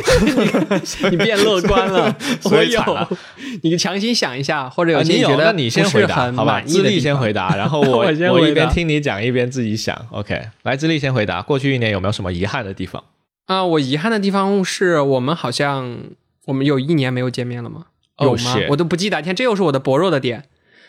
[1.11, 3.16] 你变乐观了， 我所以惨了有，
[3.62, 6.55] 你强行想一下，或者有啊你觉得那你先回答，好吧？
[6.55, 7.99] 很满意智力的地方先回答， 然后我
[8.33, 9.94] 我一边听你讲一边自己想。
[10.11, 11.42] OK，来，智力先回答。
[11.42, 13.03] 过去一年有没有什么遗憾的地方？
[13.46, 15.99] 啊、我遗憾的地方是我们好像
[16.46, 17.87] 我们有一年没有见面了吗？
[18.20, 19.20] 有 Oh, 吗我都不记得。
[19.20, 20.44] 天，这又是我的薄弱的点。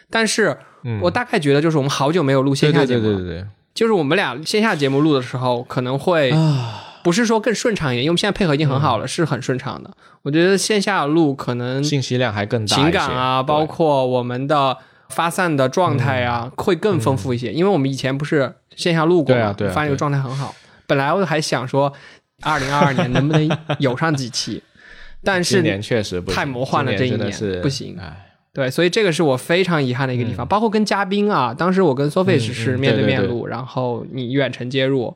[0.10, 3.46] 但是嗯我大概觉得，就是我们好久没有录线对对下节目了，对对对
[3.78, 9.92] 就是我们俩线下节目录的时候，可能会啊，不是说更顺畅一点，因为我们现在配合已经很好了，是很顺畅的。
[10.24, 14.76] 我觉得线下录可能信息量还更大，情感啊，包括我们的
[15.10, 17.54] 发散的状态啊，会更丰富一些。
[17.54, 20.56] 因为我们以前不是线下录过嘛，对啊对啊发现这个状态很好。
[20.88, 21.94] 本来我还想说，
[22.42, 24.64] 二零二二年能不能有上几期，
[25.24, 28.27] 但是确实不太魔幻了这一年不行哎
[28.58, 30.48] 对，所以这个是我非常遗憾的一个地方。
[30.48, 35.16] 包括跟嘉宾啊，当时我跟 Sophie 是面对对对面录，然后你远程接入。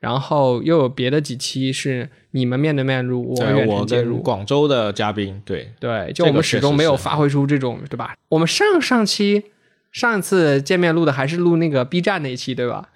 [0.00, 4.18] 然后又有别的几期是你们面对面录，我远程接入。
[4.20, 8.16] 广州的嘉宾，对，对，就我们始终没有发挥出这种，对吧？
[8.30, 9.44] 我们上上期
[9.92, 12.88] 上一次见面录的还是录那个 B 站那一期，对吧？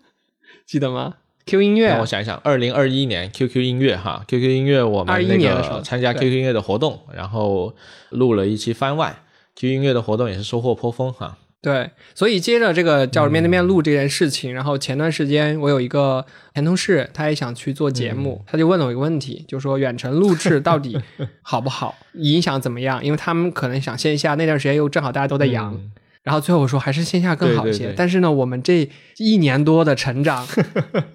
[0.66, 1.14] 记得吗
[1.46, 7.72] ？Q 音乐让我想一想，二零二一年 QQ 音乐哈，QQ 音乐我们21那年的时候个参加 QQ 音乐的活动，然后
[8.10, 9.16] 录了一期番外
[9.60, 11.36] ，QQ 音乐的活动也是收获颇丰哈。
[11.62, 20.98] 对，所以接着这个叫面对面录这件事情，然后前段时间我有一个前同事，他也想去做节目，他就问了我一个问题，就说远程录制到底
[21.42, 23.04] 好不好，影响怎么样？
[23.04, 25.74] 因为他们可能想线下那段时间又正好大家都在阳。
[25.74, 25.92] 嗯
[26.22, 30.46] 然后最后我说还是线下更好一些，对对对但是呢，我们这一年多的成长，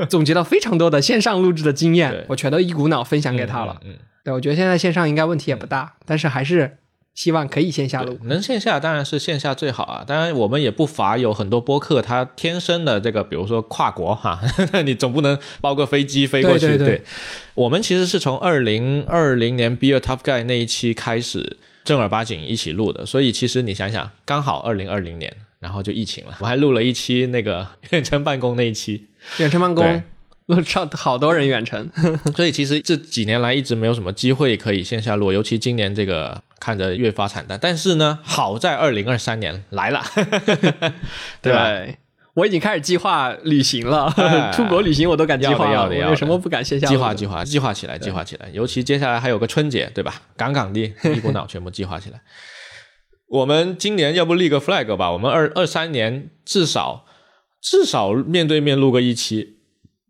[0.09, 3.79] 总结了非常多的线上录制的经验， 我全都一股脑分享给他了。
[3.85, 6.79] 嗯，嗯对，我觉得现在线上应该问题也不大，但是还是
[7.15, 8.19] 希望可以线下录。
[8.25, 10.03] 能线下当然是线下最好啊。
[10.05, 14.39] 当然，我们也不乏有很多播客，它天生的这个，比如说跨国哈，
[14.85, 16.67] 你总不能包个飞机飞过去。
[16.67, 17.01] 对对对
[17.55, 29.07] 我们其实是从二零二零年 Be a Tough Guy 那一期开始正儿八经一起录的，所以其实你想想，刚好二零二零年，然后就疫情了，我还录了一期那个 远程办公那一期。
[29.37, 30.03] 远程办公对，
[30.47, 31.89] 我操，好多人远程。
[32.35, 37.57] 所以其实这几年来一直没有什么机会可以线下录，尤其今年这个看着越发惨淡。
[37.61, 40.03] 但是呢，好在二零二三年来了，
[41.41, 41.69] 对吧？
[42.35, 48.49] 我已经开始计划旅行了，哎 出国旅行我都敢计划了，要的要的要的我有什么不敢线下计划计划计划起来，计划起来。
[48.51, 50.21] 尤其接下来还有个春节，对吧？
[50.35, 52.19] 杠杠的， 一股脑全部计划起来。
[53.29, 55.11] 我们今年要不立个 flag 吧？
[55.11, 57.05] 我们二二三年至少
[57.61, 59.55] 至少面对面录个一期，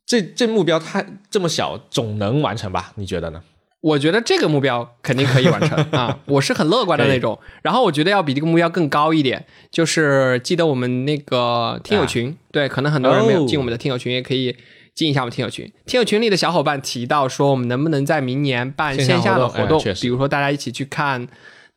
[0.06, 2.92] 这这目标太这么小，总能完成吧？
[2.96, 3.44] 你觉得呢？
[3.86, 7.40] 我觉得这个目标肯定可以完成 啊，我是很乐观的那种。
[7.62, 14.58] 然后我觉得要比这个目标更高一点，就是记得我们那个听友群，对，可能很多人没有哦进我们的听友群，也可以
[14.96, 15.72] 进一下我们听友群。
[15.86, 21.28] 听友群里的小伙伴提到说，我们能不能在明年办线下的活动，活动哎比如说大家一起去看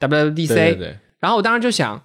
[0.00, 2.02] WWDC，对对对，然后我当时就想，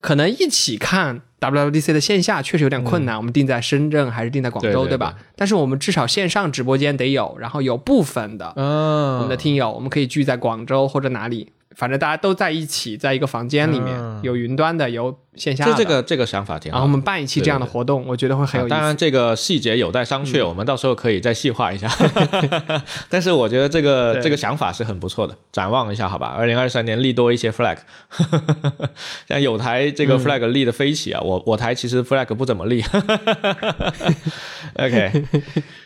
[0.00, 5.14] 可能一起看 WWDC 的线下确实有点困难，我们定在深圳还是定在广州，对对吧？
[5.36, 15.72] 但是我们至少线上直播间得有，然后有部分的嗯，我们的听友，我们可以聚在广州或者哪里，反正大家都在一起，在一个房间里面，嗯有云端的，有线下的。
[15.72, 16.90] 这这个这个想法挺好然后我。
[16.90, 18.74] 们办一期这样的活动，我觉得会很有意思。
[18.74, 21.88] 当然，这个细节有待商榷，我们到时候可以再细化一下。
[23.08, 26.34] 但是我觉得这个这个想法是很不错的，展望一下好吧？
[26.36, 27.78] 二零二三年立多一些 flag，
[29.28, 32.82] 像有台这嗯个 flag 立的飞起啊，我我台其实 flag 不怎么立。
[34.74, 35.24] OK，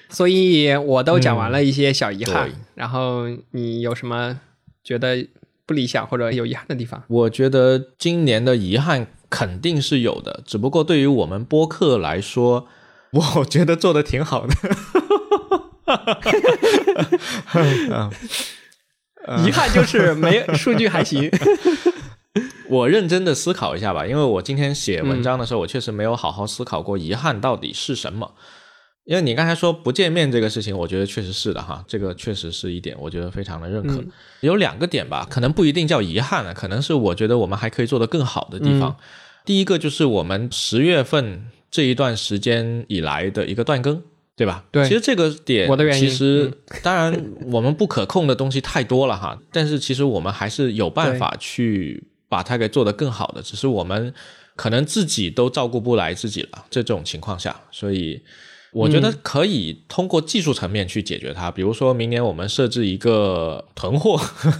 [0.09, 4.41] 所以我都讲完了一些小遗憾，对然后你有什么
[4.83, 5.27] 觉得
[5.67, 7.03] 不理想或者有遗憾的地方？
[7.09, 12.67] 我觉得今年的遗憾肯定是有的，只不过对于我们播客来说，
[13.13, 14.55] 我觉得做的挺好的。
[19.47, 21.31] 遗憾就是没数据还行。
[22.69, 28.33] 我认真的思考一下吧，因为我今天写文章的时候，我确实没有好好思考过遗憾到底是什么。
[29.05, 33.97] 因为你刚才说不见面这个事情，我觉得确实是的哈，这个确实是一点，我觉得非常的认可。
[33.97, 38.91] 嗯有两个点吧，可能不一定叫遗憾了，可能是我觉得我们还可以做得更好的地方。
[38.91, 39.05] 嗯
[39.45, 44.01] 第一个就是我们十月份这一段时间以来的一个断更，
[44.37, 44.65] 对吧？
[44.71, 54.15] 对其实这个点，我的原因嗯其实当然我们不可控的东西太多了哈，但是其实我们还是有办法去把它给做得更好的，只是我们
[54.55, 58.23] 可能自己都照顾不来自己了，这种情况下，所以。
[58.73, 64.19] 我觉得可以通过技术层面去解决它，比如说明年我们设置一个囤货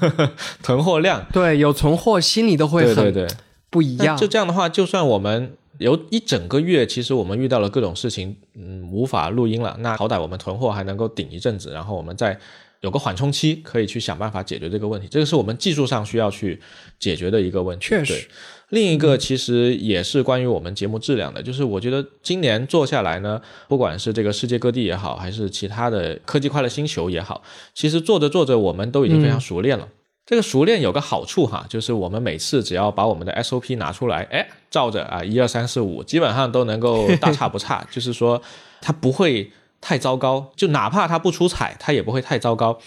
[0.63, 3.37] 囤货量，对，有存货心里都会很对对对，
[3.71, 4.15] 不一样。
[4.17, 12.39] 就这样的话，就算我们有一整个月，其实我们遇到了各种事情，嗯，无法录音了，那好歹我们囤货还能够顶一阵子，然后我们再
[12.83, 15.09] 有个缓冲期，可以去想办法解决这个问题。
[15.11, 16.61] 这个是我们技术上需要去
[16.99, 17.87] 解决的一个问题。
[17.87, 18.29] 确实对。
[18.73, 27.43] 另一个其实也是关于我们节目质量的，就是我觉得今年做下来呢，不管是这个世界各地也好，还是其他的科技快乐星球也好，
[27.75, 29.87] 其实做着做着，我们都已经非常熟练了。
[30.25, 38.41] 这个熟练有个好处哈，就是我们每次只要把我们的 SOP 拿出来，哎，照着啊一二三四五，基本上都能够大差不差， 就是说
[38.81, 39.53] 它不会
[39.83, 42.79] 太糟糕，就哪怕它不出彩，它也不会太糟糕。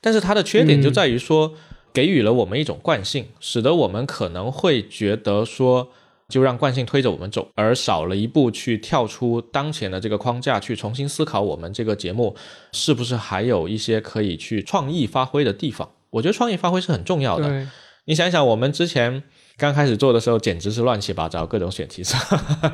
[0.00, 1.54] 但是它的缺点就在于说，
[1.92, 5.88] 给予了我们一种惯性，使得我们可能会觉得说，
[6.28, 12.34] 就让惯性推着我们走，而少了一步去跳出当前的这个框架，去重新思考我们这个节目
[12.72, 15.90] 是不是还有一些可以去创意发挥的地方。
[16.10, 17.68] 我觉得创意发挥是很重要的。
[18.06, 19.22] 你想想，我们之前
[19.58, 22.20] 刚开始做的时候，简直是乱七八糟，各种选题上。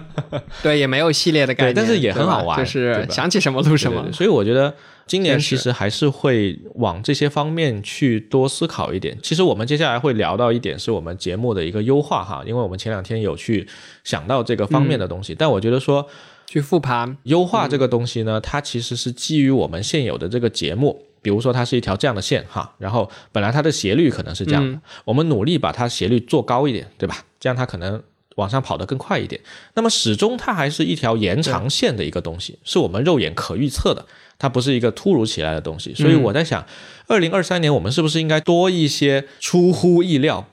[0.63, 4.17] 对，也没有系列的概念，但是也很好玩就是想起什么录什么对对对。
[4.17, 4.73] 所以我觉得
[5.07, 9.19] 今年其实还是会往这些方面去多思考一点。
[9.23, 13.69] 其实我们接下来会聊到一点是我们节目的一个优化哈，因为我们前两天有去
[14.05, 16.07] 想到这个方面的东西，但我觉得说
[16.47, 21.05] 去复盘，优化这个东西呢，它其实是基于我们现有的这个节目。
[21.29, 27.23] 比如说，它是一条这样的线哈，然后本来它的斜率可能是这样的，我们努力把它斜率做高一点，对吧？
[27.39, 28.03] 这样它可能
[28.37, 29.39] 往上跑得更快一点。
[29.75, 34.07] 那么始终它还是一条延长线的一个东西，是我们肉眼可预测的，
[34.39, 35.93] 它不是一个突如其来的东西。
[35.93, 36.65] 所以我在想，
[37.09, 40.47] 二零二三年我们是不是应该多一些出乎意料？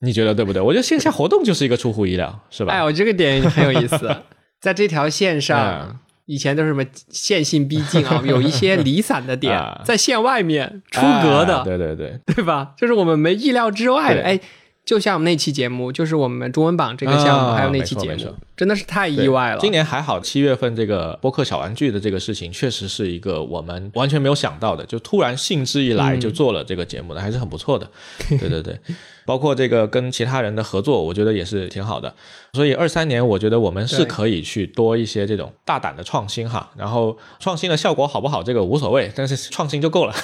[0.00, 0.60] 你觉得对不对？
[0.60, 2.74] 我觉得线下活动就是一个出乎意料，是吧？
[2.74, 4.16] 哎，我这个点很有意思，
[4.60, 6.00] 在这条线嗯上。
[6.32, 12.72] 以前都是什么线性逼近啊， 有一些离散的点啊，在线外面出格的，哎对对对，对吧？
[12.78, 14.22] 就是我们没意料之外的。
[14.22, 14.40] 对哎，
[14.84, 19.58] 就像我们那期节目，就是我们中文榜这个项目，啊还有那期节目真的是太意外了。
[19.60, 27.88] 今年还好，七月份这个播客小玩具的这个事情，确实是一个我们完全没有想到的，就突然兴致一来就做了这个节目的，还是很不错的。
[28.28, 28.76] 对对对，
[29.24, 32.12] 包括这个跟其他人的合作，我觉得也是挺好的。
[32.54, 36.68] 所以二三年，我觉得我们是可以去多一些这种大胆的创新哈。
[36.76, 40.14] 然后创新的效果好不好，这个无所谓，但是创新就够了。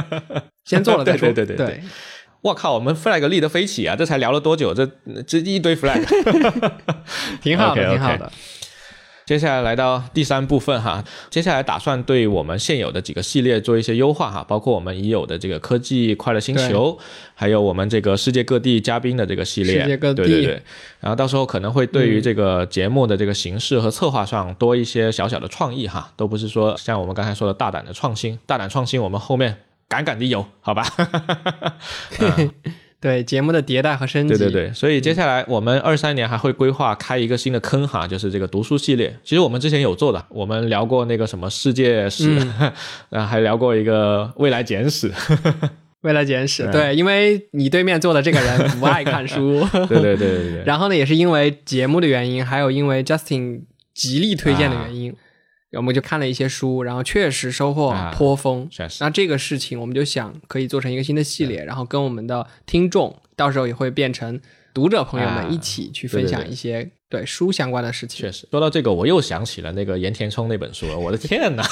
[0.66, 1.28] 先做了再说。
[1.32, 1.82] 对对对对对
[2.42, 3.94] 我靠，我们 flag 立得飞起啊！
[3.94, 4.72] 这才聊了多久？
[4.72, 4.86] 这
[5.26, 6.02] 这一堆 flag。
[7.42, 8.30] 挺好的挺好的。
[9.26, 16.98] 接下来来到第三部分哈，接下来打算对我们现有的几个系列做一些优化哈，包括我们已有的这个科技快乐星球，
[17.34, 20.62] 还有我们这个世界各地嘉宾的这个系列，世界各地对对对。
[20.98, 29.58] 然后到时候可能会对于这个节目的这个形式和策划上多一些小小的创意哈，都不是说像我们刚才说的大胆的创新，大胆创新我们后面
[29.90, 30.86] 敢敢的有，好吧？
[32.20, 32.50] 嗯
[33.02, 39.18] 对节目的迭代和升级，对对对，所以接下来我们二三年还会规划开一个新的坑哈，就是这个读书系列。
[39.24, 42.36] 其实我们之前有做的，我们聊过那个什么世界史，
[43.08, 45.10] 然后 还聊过一个未来简史。
[46.02, 50.64] 未来简史， 对，因为你对面坐的这个人不爱看书，对对对对对。
[50.66, 53.62] 然后呢，也是因为节目的原因，还有因为 Justin
[53.94, 55.16] 极力推荐的原因。
[55.72, 58.68] 我们就看了一些书，然后确实收获颇丰。
[59.00, 64.40] 那这个事情，我们就想可以做成一个新的系列，然后跟我们的听众，到时候也会变成
[64.74, 68.20] 读者朋友们一起去分享一些对书相关的事情。
[68.20, 70.98] 确实，说到这个，我又想起了那个岩田聪那本书了。
[70.98, 71.64] 我的天哪，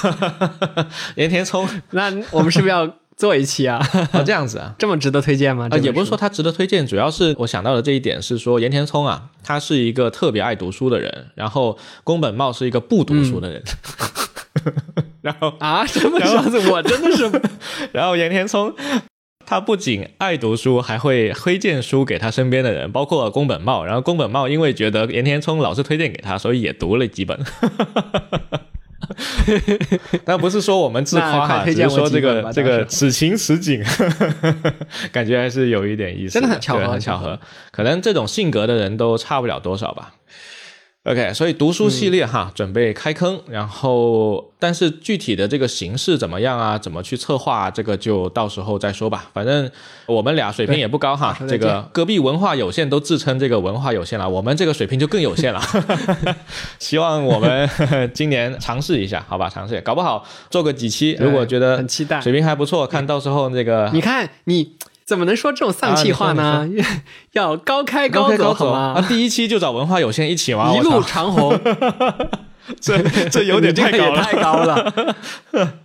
[1.16, 2.94] 岩田聪，那我们是不是要？
[3.18, 3.84] 做一期啊？
[4.12, 5.66] 哦，这样子啊， 这么值得推荐吗？
[5.70, 13.62] 啊，也不是说他值得推荐，主要是我想到的这一点是说，岩田聪啊，他是一个特别爱读书的人，然后宫本茂是一个不读书的人，
[15.20, 17.28] 然后 啊，什么说子，我真的是，
[17.90, 18.72] 然后岩田聪
[19.44, 27.36] 他不仅爱读书，还会推荐书给他身边的人，包括宫本茂，然后宫本茂因为觉得岩田聪老是推荐给他，所以也读了几本。
[30.24, 33.82] 但不是说我们自夸哈，只是说这个这个此情此景，
[35.12, 37.38] 感觉还是有一点意思，真的很巧合，很巧合。
[37.70, 40.12] 可能这种性格的人都差不了多少吧。
[41.08, 46.76] OK，所以读书系列哈，准备开坑，然后但是具体的这个形式怎么样啊？
[46.76, 47.70] 怎么去策划？
[47.70, 49.30] 这个就到时候再说吧。
[49.32, 49.70] 反正
[50.04, 51.34] 我们俩水平也不高哈。
[51.48, 55.62] 这个隔壁文化有限都自称这个文化有限了，我们这个水平就更有限了。
[56.78, 57.66] 希望我们
[58.12, 59.48] 今年尝试一下，好吧？
[59.48, 64.72] 尝试，搞不好做个几期，如果觉得很期待，水平还不错，看到时候那个你看你。
[65.08, 66.68] 怎么能说这种丧气话呢？
[67.32, 69.02] 要高开高走好吗？
[69.08, 70.70] 第一期就找文化有限一起玩？
[70.76, 71.58] 一路长虹，
[72.78, 72.98] 这
[73.30, 75.16] 这有点 太高了，太高了。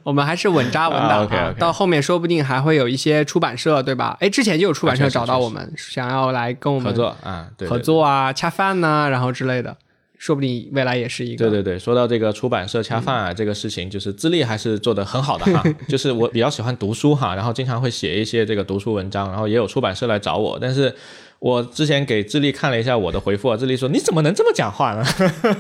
[0.03, 1.53] 我们还是稳扎稳打啊！
[1.57, 4.17] 到后面说不定还会有一些出版社，对吧？
[4.19, 9.77] 哎，之前就有出版社找到我们，想要来跟我们合作啊，合作啊，恰饭呐，然后之类的。
[10.23, 11.49] 说不定未来也是一个。
[11.49, 15.61] 对对对，说到这个出版社恰饭啊，这个事情，就是资历还是做得很好的哈。
[15.89, 20.95] 就是我比较喜欢读书哈，然后经常会写一些这个读书文章，然后也有出版社来找我，但是。
[21.43, 25.05] 我之前给智利看了一下我的回复啊，智利说你怎么能这么讲话呢？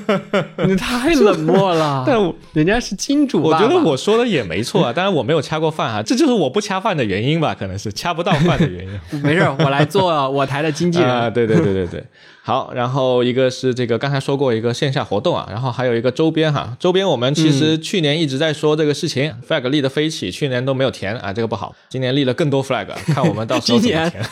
[0.65, 2.05] 你太冷漠了。
[2.07, 2.17] 但
[2.53, 4.93] 人家是金主，我觉得我说的也没错啊。
[4.95, 7.53] 当然我没有掐过饭啊，这就是我不掐饭的原因吧？
[7.53, 9.21] 可能是掐不到饭的原因。
[9.21, 11.09] 没事，我来做我台的经纪人。
[11.09, 12.01] 啊，对对对对对。
[12.45, 16.75] 好，然后一个是这个刚才说过一个线下活动啊，然后还有一个周边哈。
[16.79, 21.75] 周边我们其实去年一直在说这个事情，flag 立的飞起，去年都没有填啊，这个不好。
[21.89, 24.25] 今年立了更多 flag，看我们到时候怎么填。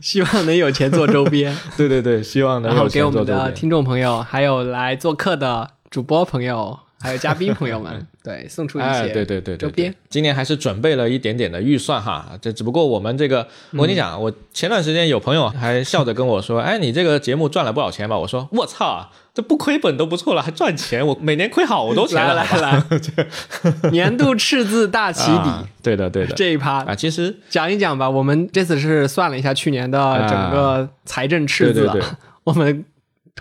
[0.00, 0.69] 希望能有。
[0.72, 9.94] 钱做周边， 对对对，希望能然后给我们的听众朋友，还有来做客的主播朋友，还有嘉宾朋友们， 对，送出一些对对对周边。
[10.08, 18.18] 今年还是准备了一点点的预算哈，这只不过我们这个，我跟你讲，我前段时间有朋友还笑着跟我说，哎，你这个节目赚了不少钱吧？
[18.18, 19.10] 我说，我操。
[19.32, 21.06] 这不亏本都不错了，还赚钱！
[21.06, 22.16] 我每年亏好多钱。
[22.16, 22.84] 来来 来，
[23.92, 25.66] 年度赤字大起底。
[25.80, 28.10] 对的对的，这一趴啊，其实讲一讲吧。
[28.10, 31.88] 我们这次是算了一下去年的整个财政赤字，
[32.42, 32.84] 我们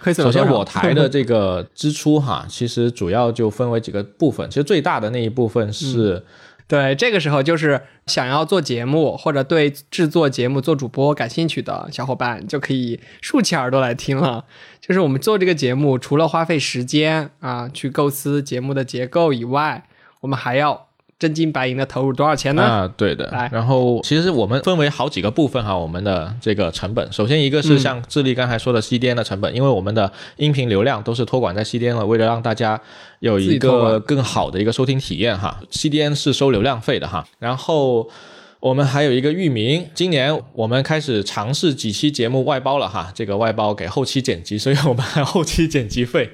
[0.01, 0.25] 亏损。
[0.25, 4.49] 首先，我 台的这个支出哈，其实主要就分为几个部分。
[4.49, 6.25] 其实最大的那一部分是。
[6.67, 14.45] 对，这个时候就是想要做节目或者对制作节目、做主播感兴趣的小伙伴，就可以竖起耳朵来听了。
[14.79, 19.87] 就是我们做这个节目，除了花费时间啊去构思节目的结构以外，
[20.21, 20.88] 我们还要。
[21.19, 22.63] 真金白银的投入多少钱呢？
[22.63, 23.29] 啊，对的。
[23.51, 27.11] 然后其实我们分为好几个部分哈，我们的这个成本。
[27.11, 32.79] 首先一个是像智利刚才说的 CDN 的成本，因为我们的音频流量都是托管在 CDN 了，为了让大家
[33.19, 37.27] 有一个更好的一个收听体验哈，CDN 是收流量费的哈。
[37.37, 38.09] 然后。
[38.59, 46.29] 我们还有一个域名，今年我们开始尝试几期节目外包了哈，这个外包给后期剪辑，所以我们还后期剪辑费。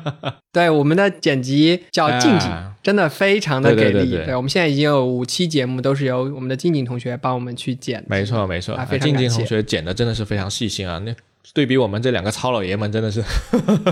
[0.50, 2.50] 对，我们的剪辑叫 静静，
[2.82, 4.12] 真的非常的给力。
[4.24, 8.02] 对，我们现在已经有五期节目都是由我们的静静同学帮我们去剪。
[8.08, 11.14] 没错没错，静静同学剪的真的是非常细心啊，那。
[11.54, 13.22] 对比我们这两个糙老爷们，真的是，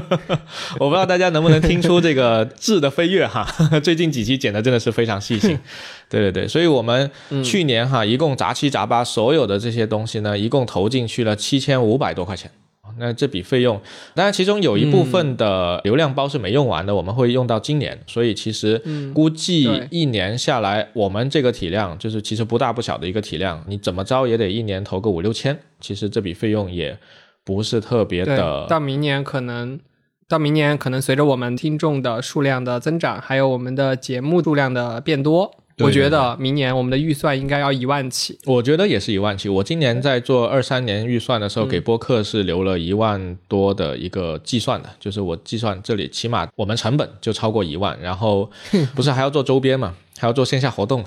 [0.78, 3.46] 我不知道大家能不能听出这个质的飞跃哈。
[3.82, 5.58] 最近几期剪的真的是非常细心，
[6.10, 7.10] 对对对，所以我们
[7.42, 12.50] 去年哈一共杂七杂八所有的这些东西呢，一共投进去了七千五百多块钱。
[12.96, 13.80] 那这笔费用，
[14.14, 18.80] 当然其中有一部分的流量包是没用完的，我们会用到今年，所以其实
[19.12, 26.96] 估计一年下来，我们这个体量就是其实不大不小的一个体量，你怎么着也得一年投个五六千，其实这笔费用也
[27.44, 29.78] 不是特别，的到明年可能。
[30.26, 38.38] 到明年，可能随着我们听众的数量的增长，还有我们的节目数量的变多，我觉得明年我们的预算应该要一万起。
[38.46, 39.50] 我觉得也是一万起。
[39.50, 48.50] 我今年在做二三年预算的时候，给播客是留了一万多的一个计算的，就是我计算这里起码我们成本就超过一万，然后
[48.96, 49.94] 不是还要做周边嘛，
[50.24, 51.04] 还要做线下活动，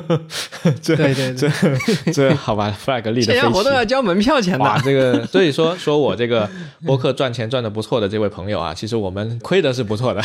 [0.80, 3.84] 这对对对，这好吧，flag 立的线下活动要。
[3.84, 4.82] 交门票钱哇，的。
[4.84, 6.48] 这个 所以说说我这个
[6.86, 10.22] 播客赚钱赚的不错的这位朋友啊，其实我们亏的是不错的，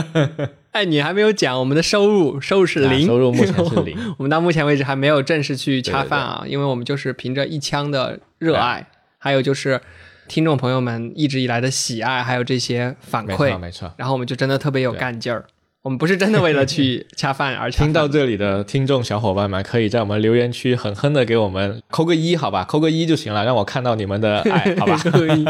[0.72, 4.14] 哎，你还没有讲我们的收入，收入是零，啊收入目前是零。
[4.16, 8.86] 我们到目前为止还没有正式去恰饭啊，因为我们就是凭着一腔的热爱，
[9.18, 9.78] 还有就是
[10.26, 13.92] 听众朋友们一直以来的喜爱，还有这些反馈没错馈，没错。
[13.98, 15.44] 然后我们就真的特别有干劲儿。
[15.82, 25.44] 我们不是真的为了去 恰饭而恰饭听到这里的听众小伙伴们，可以在我们留言区狠狠的给我们扣个一，好吧，扣个一就行了，让我看到你们的爱，好吧 扣个一？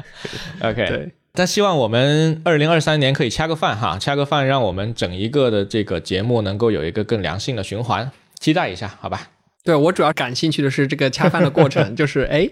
[0.64, 0.86] OK。
[0.88, 8.10] 对，但希望我们二零二三年可以恰个饭哈，恰个饭，让我们整一个的这个节目能够有一个更良性的循环，
[8.40, 9.28] 期待一下，好吧？
[9.62, 12.48] 对我主要感兴趣的是这个恰饭的过程，就是哎，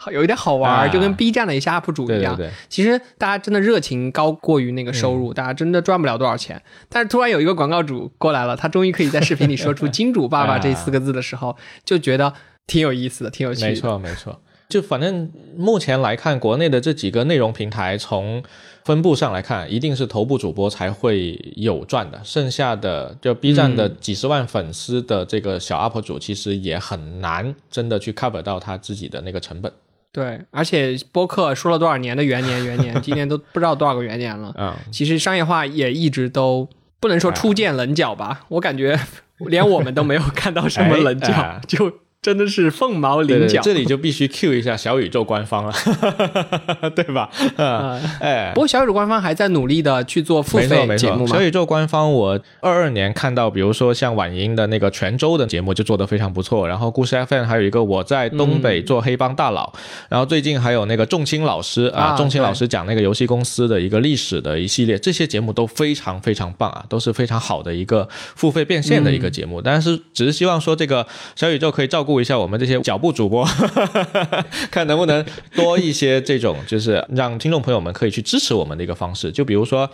[0.00, 2.36] 好有一点好玩，啊就跟 B 站的一些 UP 主一样。
[2.36, 6.62] 对对对，其实大家真的热情高过于那个收嗯入，大家真的赚不了多少钱。
[6.88, 12.32] 但是突然有一个广告主过来了，他终于可以在视频里说出 “金主爸爸”这四个字的时候，就觉得
[12.68, 13.68] 挺有意思的，挺有趣的。
[13.68, 14.40] 没错没错。
[14.68, 18.42] 就反正目前来看，国内的这几个内容平台，从
[18.84, 29.72] 分布上来看，一定是头部主播才会有赚的，剩下的就 B 站的几十万粉丝的这个小 UP 主，其实也很难真的去 cover 到他自己的那个成本。
[30.12, 34.52] 对，而且播客说了多少年的元年，元年，今年都不知道多少个元年了。
[34.56, 38.98] 嗯，其实商业化也一直都不能说初见棱角吧，我感觉
[39.46, 43.60] 连我们都没有看到什么棱角，哎哎就真的是凤毛麟角。
[43.62, 45.72] 这里就必须 Q 一下小宇宙官方了，
[46.94, 47.30] 对吧？
[47.56, 48.60] 嗯，呃 哎不。
[48.60, 51.40] 过小宇宙官方还在努力的去做付费节目嘛小。
[51.40, 59.72] 宇宙官方，我二二年看到，比如说像晚莹的那个泉州的节目就做得非常不错，然后故事 FM 还有一个我在东北做黑帮大佬，
[60.08, 71.06] 然后最近还有那个仲青老师啊，啊仲青老师讲那个游戏公司的一个历史的一系列，这些节目都非常非常棒啊，都是非常好的一个付费变现的一个节目，但是只是希望说这个
[71.36, 73.44] 小宇宙可以照顾一下我们这些脚步主播，
[74.70, 79.30] 看能不能多一些这种，就是让听众朋友们可以去支持我们的一个方式。
[79.30, 79.90] 就比如说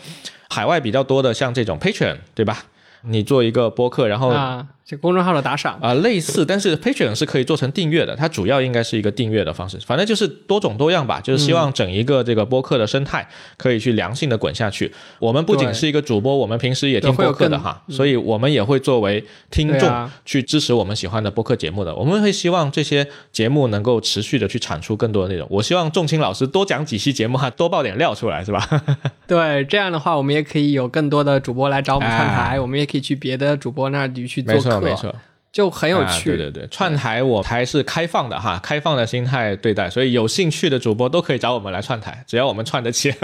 [0.50, 2.64] 海外比较多的，像这种 Patreon，对吧？
[3.06, 13.26] 你做一个播客，然后啊，这公众号的打赏，啊、类似，但是 Patreon 是可以做成订阅的，它主要应该是一个订阅的方式，反正就是多种多样吧，就是希望整一个这个播客的生态
[13.56, 14.92] 可以去良性的滚下去。
[15.18, 21.94] 我们不仅是一个主播，我们平时也听播客的哈，所以我们也会作为听众去支持我们喜欢的播客节目的。
[21.94, 25.48] 我们会希望这些节目能够持续的去产出更多的内容。
[25.50, 28.68] 我希望仲青老师多讲几期节目哈，多爆点料出来，是吧？
[29.26, 35.14] 对，这样的话，我们也可以有更多的主播来找我们串台，哎我们也可以去别的主播那里去做没错，没错。
[35.52, 36.36] 就很有啊趣。
[36.36, 43.14] 对对对，串台我台是开放的哈，开放的心态对待，所以有兴趣的主播都可以找我们来串台，只要我们串得起。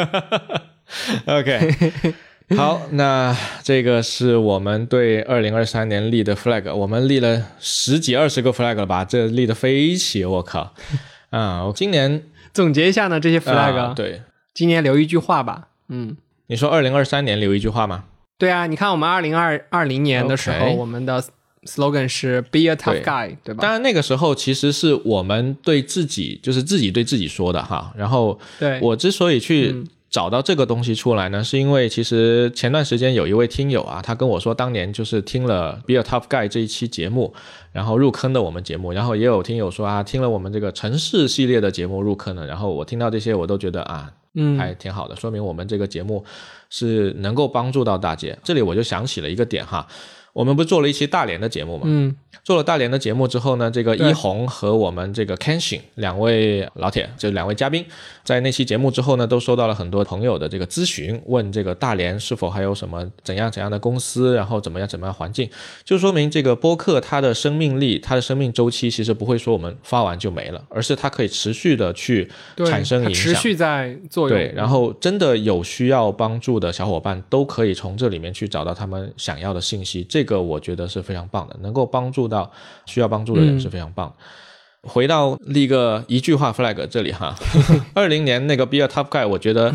[1.26, 1.92] OK，
[2.57, 9.05] 好，那这个是我们对二零二三年立的 flag，我们立了十几二十个 flag 了吧？
[9.05, 10.72] 这立的飞起，我靠！
[11.30, 12.22] 啊，我今年
[12.53, 14.22] 总结一下呢，这些 flag，、啊对，
[14.55, 15.68] 今年留一句话吧。
[15.88, 18.05] 嗯，你说二零二三年留一句话吗？
[18.38, 21.22] 对啊，你看我们二零二二零年的时候我们的
[21.64, 23.62] slogan 是 Be a tough guy，对吧？
[23.62, 27.92] 当然那个时候其实是我们对自己，就是自己对自己说的哈。
[27.96, 37.32] 然后对，我之所以嗯去找到这个东西出来呢，是因为其实前段时间有一位听友啊，他跟我说，当年就是听了《Be a Tough Guy》这一期节目，
[37.72, 46.24] 然后入坑的我们节目，然后也有听友说啊，听了我们这个城市系列的节目入坑了，然后我听到这些，我都觉得啊，嗯，还挺好的，说明我们这个节目
[46.70, 48.36] 是能够帮助到大家。
[48.42, 49.86] 这里我就想起了一个点哈。
[50.33, 51.83] 我们不做了一期大连的节目吗？
[51.87, 57.85] 嗯，做了大连的节目之后呢，这个一红和我们这个 Kenshin 两位老铁，这两位嘉宾，
[58.24, 65.49] 在那期节目之后呢，都收到了很多朋友的这个咨询，问这个大连是否还有什么怎样怎样的公司，然后怎么样怎么样环境，
[65.85, 72.28] 就说明这个播客它的生命力、它的生命周期其实不会说我们发完就没了，而是它可以持续的去，
[72.66, 73.14] 产生影响。
[73.14, 74.37] 持续在作用。
[74.37, 80.05] 对，然后真的有需要帮助的小伙伴，都可以从这里面去找到他们想要的信息。
[80.09, 82.50] 这个我觉得是非常棒的，能够帮助到
[82.86, 84.88] 需要帮助的人嗯是非常棒的。
[84.88, 87.36] 回到立个一句话 flag 这里哈，
[87.94, 89.74] 二零年那个 Be a Tough Guy，我觉得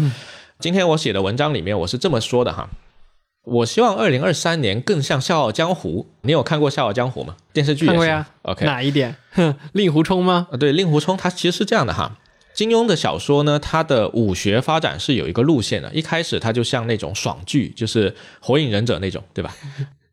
[0.60, 2.70] 今天我写的文章里面我是这么说的哈。
[3.44, 6.08] 我希望二零二三年更像《笑傲江湖》。
[6.22, 7.36] 你有看过《笑傲江湖》吗？
[7.54, 8.26] 电视剧看过呀。
[8.42, 9.16] OK，哪一点？
[9.34, 10.48] 哼， 令狐冲吗？
[10.50, 12.18] 呃，对，令狐冲他其实是这样的哈。
[12.56, 15.94] 金庸的小说呢，它的武学发展是有一个路线的。
[15.94, 19.54] 一开始它就像那种爽剧，就是《火影忍者》那种，对吧？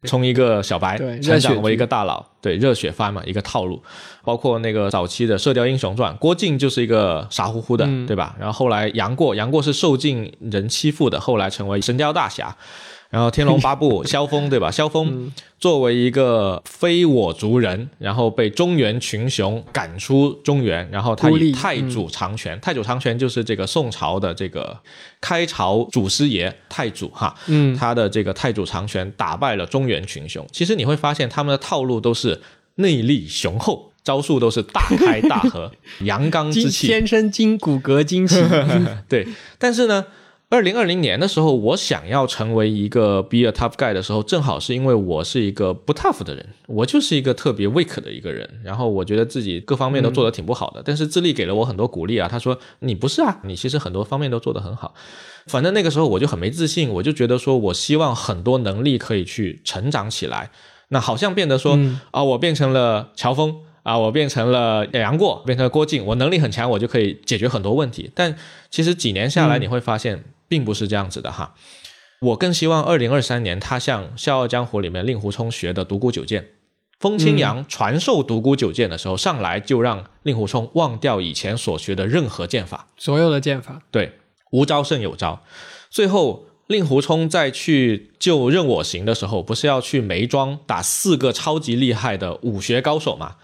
[0.04, 3.82] 从一个小白对成长为一个大佬，对，热血番嘛，一个套路。
[4.24, 8.36] 包括那个早期的《射雕英雄传》，郭靖就是一个傻乎乎的，嗯对吧？
[8.38, 12.56] 然后后来杨过，杨过是受尽人欺负的，后来成为神雕大侠。
[13.12, 14.70] 然后《天龙八部》 萧峰对吧？
[14.70, 24.74] 萧峰作为一个非我族人，然后被中原群雄赶出中原，然后他以太祖长拳，太祖长拳就是这个宋朝的这个
[25.20, 30.46] 开朝祖师爷太祖哈，嗯，他的这个太祖长拳打败了中原群雄。
[30.50, 32.40] 其实你会发现他们的套路都是
[32.76, 38.42] 内力雄厚，招数都是大开大合， 阳刚之气，天生筋骨骼惊奇。
[39.06, 40.06] 对，但是呢，
[40.52, 54.92] 二零二零年的时候，我想要成为一个 be a tough guy 的时候，正好是因为我是一个不 tough 的人，我就是一个特别 weak 的一个人，然后我觉得自己各方面都做得挺不好的，但是智利给了我很多鼓励啊，他说你不是啊，你其实很多方面都做得很好。
[55.46, 60.50] 反正那个时候我就很没自信，我就觉得说我希望很多能力可以去成长起来，
[60.88, 61.78] 那好像变得说、
[62.10, 63.56] 啊，我变成了乔峰。
[63.84, 68.08] 啊，我变成了杨过，变成了郭靖，我能力很强，我就可以解决很多问题。
[68.14, 68.32] 但
[68.70, 70.22] 其实几年下来，你会发现
[70.52, 71.54] 并不是这样子的哈。
[72.20, 76.50] 我更希望二零二三年他向《笑傲江湖》里面令狐冲学的独孤九剑，
[77.00, 84.18] 风清扬传授独孤九剑的时候，上来就让令狐冲忘掉以前所学的任何剑法，所有的剑法，对，
[84.50, 85.42] 无招胜有招。
[85.88, 93.36] 最后，令狐冲在去救任我行的时候，不是要去梅庄打四个超级厉害的武学高手吗？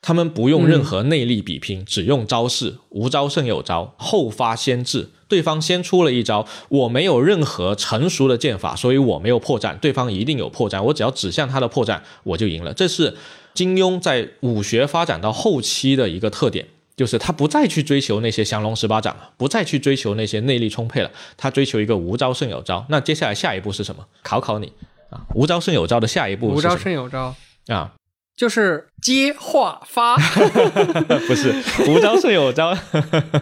[0.00, 5.10] 他们不用任何内力比拼，只用招式，无招胜有招，后发先至。
[5.28, 10.82] 对方先出了一招，我没有任何成熟的剑法，所以我没有破绽，对方一定有破绽。
[10.82, 12.72] 我只要指向他的破绽，我就赢了。
[12.72, 13.16] 这是
[13.52, 16.66] 金庸在武学发展到后期的一个特点。
[16.96, 22.84] 就是他不再去追求那些降龙十八掌了，不再去追求那些内力充沛了，他追求一个无招胜有招。
[22.88, 24.04] 那接下来下一步是什么？
[24.24, 24.72] 考考你
[25.08, 25.22] 啊！
[25.36, 27.32] 无招胜有招的下一步无招是什么胜有招，
[27.68, 27.92] 啊？
[28.38, 30.16] 就是接话发。
[31.26, 31.52] 不是
[31.88, 32.72] 无招胜有招，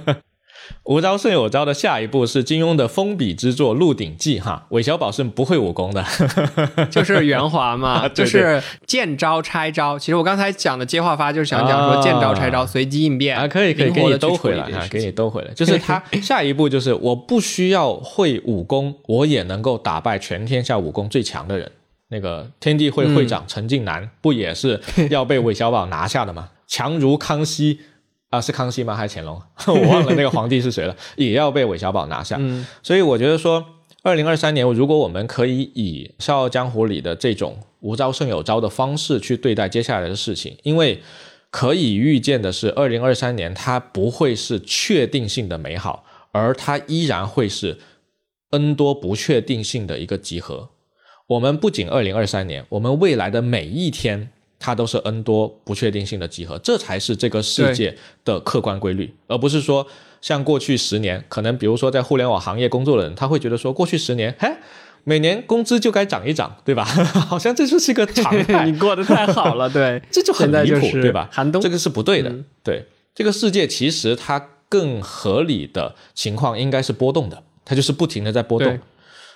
[0.85, 4.67] 无招胜有招的下一步是金庸的封笔之作《鹿鼎记》哈。
[4.71, 6.03] 韦小宝是不会武功的，
[6.91, 9.99] 就是圆滑嘛，对就是见招拆招。
[9.99, 15.53] 其实我刚才讲的接话发，就是想讲说见招拆招，随机应变啊，可以可以给你兜回来啊，给你兜回来。
[15.53, 21.71] 就是他下一步就是我不需要会武功，我也能够打败全天下武功最强的人。
[22.09, 24.81] 那个天地会会长陈近南、不也是
[25.11, 26.51] 要被韦小宝拿下的吗？
[26.67, 27.81] 强如康熙
[28.31, 28.95] 啊，是康熙吗？
[28.95, 29.41] 还是乾隆？
[29.67, 32.37] 我忘了那个皇帝是谁了，也要被韦小宝拿下。
[32.39, 33.65] 嗯所以我觉得说，
[34.03, 41.01] 二零二三年如果我们可以以《笑傲江湖》里的这种无招胜有招的方式去对待接下来的事情，因为
[41.51, 47.79] 可以预见的是，二零二三年它不会是确定性的美好，而它依然会是
[48.51, 50.71] N 多不确定性的一个集合。
[51.27, 54.29] 我们不仅二零二三年，我们未来的每一天，
[54.61, 59.87] 它都是 N 多不确定性的集合，这才是这个世界的客观规律，而不是说
[60.21, 64.49] 像过去十年，可能比如说在互联网行业工作的人，他会觉得说，过去十年，嘿，
[65.03, 66.85] 每年工资就该涨一涨，对吧？
[67.29, 71.29] 好像这就是一个常态， 你过得太好了， 对，这就很在离谱，就是对吧？
[71.33, 72.31] 寒冬这个是不对的。
[72.31, 78.81] 嗯对，这个世界其实它更合理的情况应该是波动的，它就是不停的在波动对。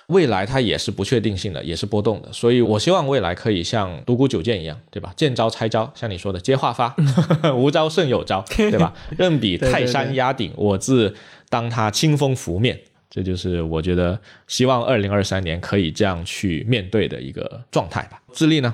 [0.07, 5.13] 未来它也是不确定性的，也是波动的，所以我希望未来可以像独孤九剑一样，对吧？
[5.15, 6.95] 见招拆招，像你说的接话发，
[7.55, 8.93] 无招胜有招， 对吧？
[9.17, 11.15] 任比泰山压顶，我自
[11.49, 12.79] 当他清风拂面。
[13.13, 18.21] 这就是我觉得希望二零二三年可以这样去面对的一个状态吧。
[18.31, 18.73] 智利呢？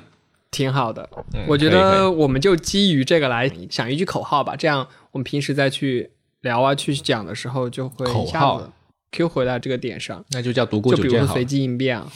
[0.51, 1.09] 挺好的。
[1.34, 6.11] 嗯我觉得我们就基于这个来想一句口号吧，这样我们平时再去
[6.41, 8.69] 聊啊、去讲的时候，就会口号子
[9.12, 10.24] Q 回到这个点上。
[10.32, 11.45] 那就叫独孤九剑就比如说随。
[11.45, 12.12] 机应变啊，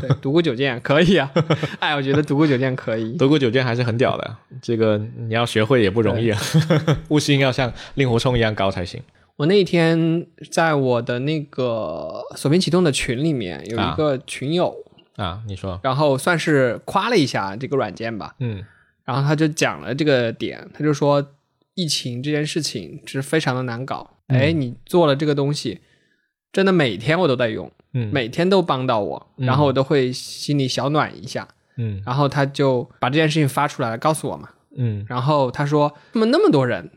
[0.00, 1.30] 对，独孤九剑可以啊。
[1.78, 3.12] 哎，我觉得独孤九剑可以。
[3.18, 6.40] 独孤九剑还是很屌的，这个你要学会也不容易啊，
[7.08, 9.00] 悟性要像令狐冲一样高才行。
[9.36, 14.74] 我那一天在我的那个锁屏启动的群里面有一个群友，
[15.16, 18.64] 啊，你说，然后算是夸了一下这个软件吧，嗯
[19.04, 21.24] 然后他就讲了这个点，他就说
[21.74, 24.10] 疫情这件事情是非常的难搞。
[24.28, 25.80] 嗯哎，你做了这个东西，
[26.56, 31.46] 真的每天我都在用，嗯每天都帮到我，嗯然后我都会心里小暖一下。
[31.76, 34.48] 嗯然后他就把这件事情发出来了，告诉我嘛。
[34.74, 36.90] 嗯然后他说：“怎么那么多人，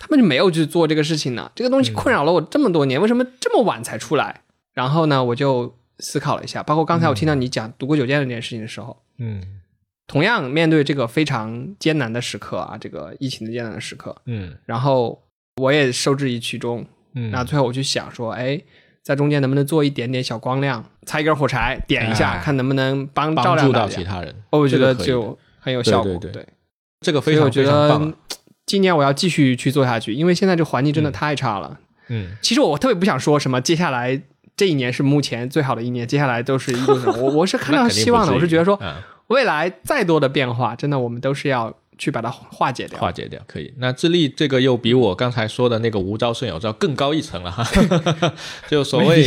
[0.00, 1.48] 他们就没有去做这个事情呢？
[1.54, 4.40] 这个东西困扰了我这么多年，为什么这么晚才出来？”
[4.74, 9.40] 然后呢，我就思考了一下，包括刚才我听到你讲独孤九剑的这件事情的时候，嗯
[10.08, 15.22] 同样面对这个非常艰难的时刻啊，这个疫情的艰难的时刻，嗯然后
[15.62, 16.84] 我也受制于其中。
[17.16, 18.60] 嗯，那最后我去想说，哎，
[19.04, 23.70] 在中间能不能做一点点小光亮，擦一根火柴点一下，哎看能不能帮照亮。
[23.70, 26.12] 到其他人，哦我觉得就很有效果。
[26.14, 26.46] 对对对
[27.02, 28.14] 这个非常我觉得非常棒啊。
[28.64, 31.78] 今年我要继续去做下去，因为现在这环境真的太差了。
[32.08, 34.22] 嗯其实我特别不想说什么，接下来
[34.56, 38.94] 这一年是目前最好的一年，接下来都是一我我是看到 希望的，我是觉得说嗯
[39.26, 42.98] 未来再多的变化，真的我们都是要去把它化解掉。
[42.98, 43.72] 化解掉，可以。
[43.78, 47.64] 那智利这个又比我刚才说的那个无招胜有招更高一层了哈，
[48.68, 49.24] 就所谓。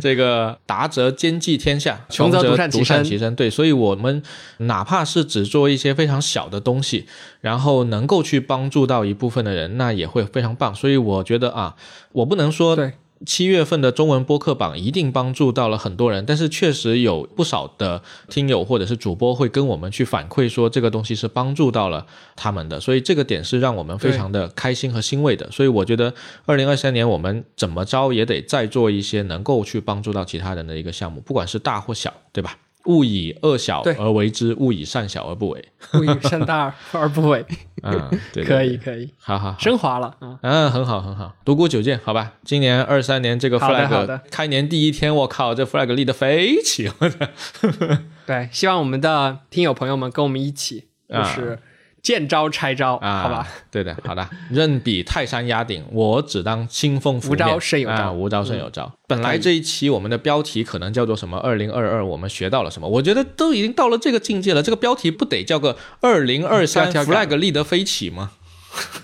[0.00, 3.34] 这个达则兼济天下，穷则独善其身其身。
[3.34, 4.22] 对，所以我们
[4.58, 7.06] 哪怕是只做一些非常小的东西，
[7.40, 10.74] 然后能够去帮助到一部分的人，那也会非常棒。
[10.74, 11.74] 所以我觉得啊，
[12.12, 12.92] 我不能说对
[13.24, 25.50] 七月份的中文播客榜一定帮助到了很多人，但是确实有不少的听友或者是主播会跟我们去反馈说这个东西是帮助到了他们的，所以这个点是让我们非常的开心和欣慰的。
[25.50, 26.12] 所以我觉得
[26.44, 32.58] 二零二三年我们怎么着也得再做一些能够去帮助到其他人的一个项目，不管是大或小，对吧？
[32.86, 35.64] 勿以恶小而为之，勿以善小而不为。
[35.94, 37.44] 勿以善大而不为，
[37.82, 39.58] 嗯，对对可以可以，好好好。
[39.58, 40.38] 升华了啊！
[40.42, 41.32] 嗯，很好，很好。
[41.44, 42.32] 独孤九剑，好吧。
[42.44, 47.30] 今年二三年这个 flag 的开年第一天，我靠，这 flag 立得飞起，我的。
[48.26, 51.58] 对，希望我们的听友朋友们跟我们一起，就啊是
[52.06, 53.48] 见招拆招，啊，好吧？？
[53.68, 54.24] 对的，好的。
[54.48, 57.44] 任比泰山压顶，我只当清风拂面。
[57.44, 58.92] 无招胜有招啊，无招胜有招。
[59.08, 61.36] 本来这一期我们的标题可能叫做什么？
[61.38, 62.86] 二零二二，我们学到了什么？
[62.86, 68.30] 我觉得都已经到了这个境界了，这个标题不得叫个二零二三 flag 立得飞起吗？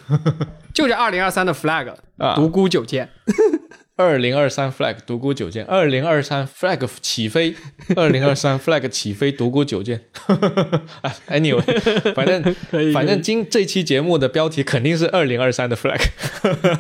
[0.73, 3.11] 就是二零二三的 flag，啊独孤九剑，
[4.03, 7.55] 二零二三 flag 独孤九剑，二零二三 flag 起飞，
[7.95, 10.01] 二零二三 flag 起飞独孤九剑。
[11.03, 12.43] 啊， anyway，反正
[12.93, 16.01] 反正今这期节目的标题肯定是二零二三的 flag。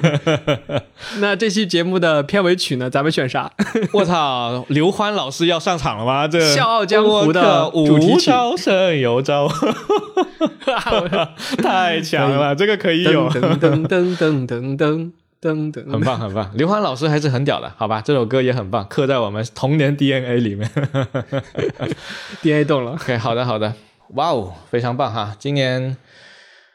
[1.20, 2.91] 那这期节目的片尾曲呢？
[2.91, 3.53] 咱们选啥？
[3.93, 6.27] 我操，刘欢老师要上场了吗？
[6.27, 9.49] 这《笑傲江湖的主题曲无招胜有招，
[11.62, 13.59] 太强了，这个可以有噔。
[13.59, 15.12] 噔噔噔噔噔
[15.43, 16.49] 噔噔，很棒，很棒！
[16.55, 18.01] 刘欢老师还是很屌的，好吧？
[18.01, 20.70] 这首歌也很棒，刻在我们童年 DNA 里面。
[22.40, 22.93] DNA 动了。
[22.93, 23.74] OK，好的，好的，
[24.14, 25.34] 哇哦，非常棒哈！
[25.40, 25.97] 今年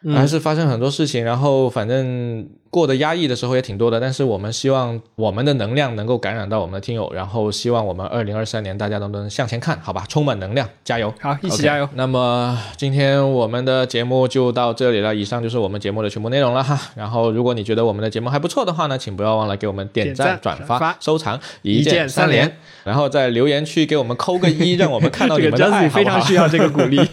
[0.03, 2.45] 嗯还是发生很多事情，然后反正
[2.77, 10.05] 过得压抑的时候也挺多的，但是我们希望我们的能量能够感染到我们的听友，然后希望我们二零二三年大家都能向前看，好吧？
[10.07, 11.11] 充满能量，加油！
[11.19, 11.89] 好，一起加油！
[11.95, 16.79] 那么今天我们的节目就到这里了，以上就是我们节目的全部内容了哈。
[16.93, 22.57] 然后如果你觉得我们的节目还不错的话呢，请不要忘了给我们点点赞、转发、收藏，一键键三连连。
[22.83, 26.43] 然后在留言区给我们扣个一，让我们看到你 这个们的爱，Justin 非常需要。
[26.43, 27.01] 要这个鼓励。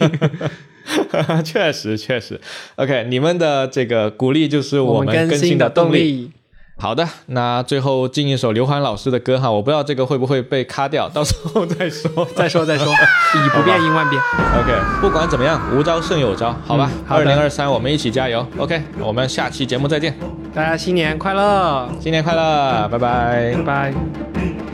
[1.43, 2.39] 确实确实
[2.77, 5.71] ，OK，你们的这个鼓励就是我们更新的。
[5.71, 6.31] 动力。
[6.77, 12.27] 好的，那最后进一首刘欢老师的歌哈，我不知道这个会不会被卡掉， 到时候再说。
[12.35, 14.21] 再说再说， 以不变应万变。
[14.59, 16.91] OK，不管怎么样，无招胜有招，好吧？
[17.09, 18.45] 二零二三，我们一起加油。
[18.59, 20.19] OK，我们下期节目再见，
[20.53, 23.63] 大家新年快乐，新年快乐，拜拜拜。
[23.65, 24.74] 拜。